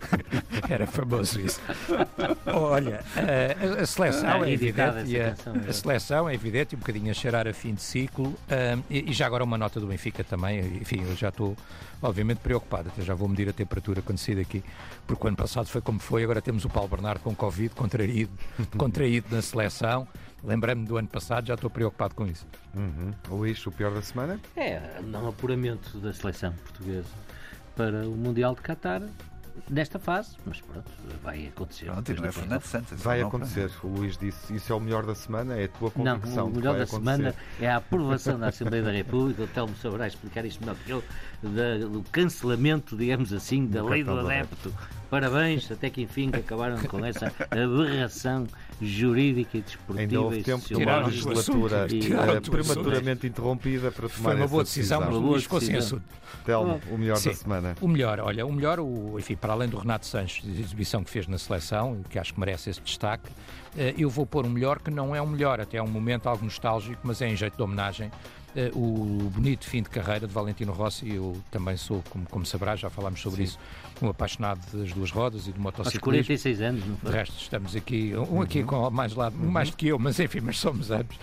[0.68, 1.60] Era famoso isso.
[2.46, 5.70] Olha, a, a seleção Ah, é editada evidente, e a, é.
[5.70, 8.34] a seleção é evidente, e um bocadinho a cheirar a fim de ciclo,
[8.88, 11.56] e, e já agora uma nota do Benfica também, enfim, eu já estou
[12.02, 14.64] obviamente preocupado, até já vou medir a temperatura quando sair daqui,
[15.06, 18.32] porque o ano passado foi como foi, agora temos o Paulo Bernardo com Covid, contraído,
[18.76, 20.08] contraído na seleção,
[20.42, 22.46] lembrei-me do ano passado, já estou preocupado com isso.
[22.74, 23.12] Uhum.
[23.28, 24.40] Luís, o pior da semana.
[24.56, 27.08] É, não apuramento da seleção portuguesa
[27.76, 29.02] para o Mundial de Qatar
[29.68, 30.90] nesta fase, mas pronto,
[31.22, 31.86] vai acontecer.
[31.86, 32.62] Pronto, não é do Fernando.
[32.62, 33.02] Santos.
[33.02, 33.70] Vai não, acontecer.
[33.82, 36.44] O Luís disse isso é o melhor da semana, é a tua Não, convicção.
[36.46, 37.16] o de que melhor vai da acontecer.
[37.16, 40.90] semana é a aprovação da Assembleia da República, o Telmo saberá explicar isto melhor que
[40.90, 41.04] eu,
[41.42, 44.72] da- do cancelamento, digamos assim, da Do lei do adepto.
[45.10, 48.46] Parabéns, até que enfim que acabaram com essa aberração
[48.80, 54.08] jurídica e desportiva Ainda houve tempo de uma legislatura assunto, e- eh, prematuramente interrompida para
[54.08, 55.28] tomar Foi uma boa decisão, mas decisão.
[55.30, 55.98] Luís ficou sem decisão.
[55.98, 56.20] assunto.
[56.44, 57.28] Telmo, o melhor Sim.
[57.30, 57.76] da semana.
[57.80, 61.10] O melhor, olha, o melhor, o, enfim, para além do Renato Sanches, a exibição que
[61.10, 63.28] fez na seleção, que acho que merece esse destaque,
[63.76, 66.28] eh, eu vou pôr um melhor que não é um melhor, até é um momento
[66.28, 68.10] algo nostálgico, mas é em jeito de homenagem.
[68.56, 72.80] eh, o bonito fim de carreira de Valentino Rossi, eu também sou, como, como sabrás,
[72.80, 73.56] já falámos sobre isso,
[74.02, 76.00] um apaixonado das duas rodas e do Aos motociclismo.
[76.04, 77.10] 46 anos, não De foi?
[77.12, 80.40] resto, estamos aqui, um aqui com mais lado, um mais do que eu, mas enfim,
[80.40, 81.16] mas somos ambos.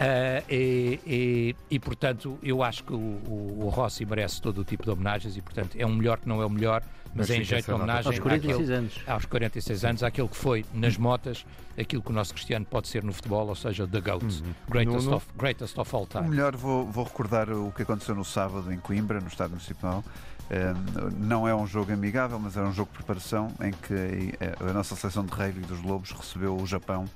[0.00, 4.64] Ah, e, e- e, portanto, eu acho que o, o, o Rossi merece todo o
[4.64, 6.82] tipo de homenagens e, portanto, é um melhor que não é o melhor,
[7.14, 8.94] mas, Mas é em jeito de homenagem Aos 46 àquele- anos.
[9.06, 11.46] aos 46 anos, àquele que foi nas motas,
[11.78, 14.24] aquilo que o nosso Cristiano pode ser no futebol, ou seja, the GOAT,
[14.68, 15.16] greatest, Nuno?
[15.18, 16.28] of, greatest of all O time.
[16.28, 20.02] melhor, vou, vou recordar o que aconteceu no sábado em Coimbra, no Estádio Municipal.
[20.50, 20.74] Eh,
[21.16, 24.72] não é um jogo amigável, mas era um jogo de preparação em que eh, a
[24.72, 27.06] nossa seleção de rugby dos Lobos recebeu o Japão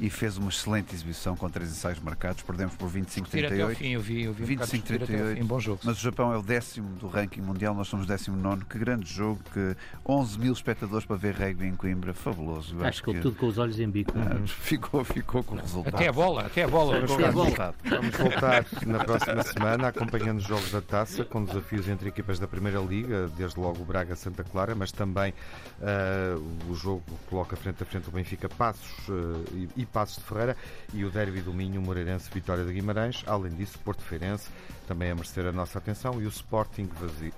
[0.00, 2.42] e fez uma excelente exibição com três ensaios marcados.
[2.42, 3.74] Perdemos por Discutir até ao 25-38.
[3.76, 5.36] fim, eu vi, eu vi um bocado discutir até ao 25-38.
[5.36, 5.80] fim, bom jogo.
[5.84, 8.64] Mas o Japão é o décimo do ranking mundial, nós somos décimo nono.
[8.64, 9.76] Que grande jogo, que
[10.06, 12.76] 11 mil espectadores para ver rugby em Coimbra, fabuloso.
[12.78, 14.12] Eu Acho que tudo com os olhos em bico.
[14.16, 15.94] ah, ficou, ficou com o resultado.
[15.94, 16.94] Até a bola, até a bola.
[17.00, 17.74] Vamos, Até a bola.
[17.84, 22.46] vamos voltar na próxima semana acompanhando os jogos da taça com desafios entre equipas da
[22.46, 25.32] Primeira Liga, desde logo o Braga Santa Clara, mas também
[25.80, 26.34] eh,
[26.68, 30.24] o jogo que coloca frente a frente o Benfica Passos eh, e, e Passos de
[30.24, 30.56] Ferreira
[30.92, 33.22] e o Derby do Minho Moreirense Vitória de Guimarães.
[33.26, 34.48] Além disso, Porto Feirense
[34.86, 36.88] também a merecer a nossa atenção e o Sporting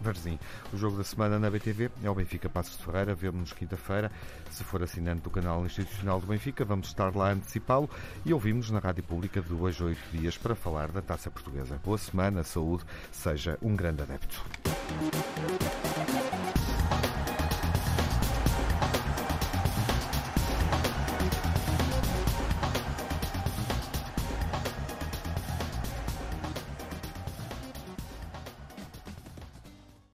[0.00, 0.38] Varzim.
[0.72, 3.14] O jogo da semana na BTV é o Benfica Passos de Ferreira.
[3.14, 4.10] Vemo-nos quinta-feira.
[4.50, 7.88] Se for assinante do canal institucional do Benfica, vamos estar lá a antecipá-lo
[8.24, 11.80] e ouvimos na Rádio Pública de hoje a oito dias para falar da Taça Portuguesa.
[11.84, 14.44] Boa semana, saúde, seja um grande adepto.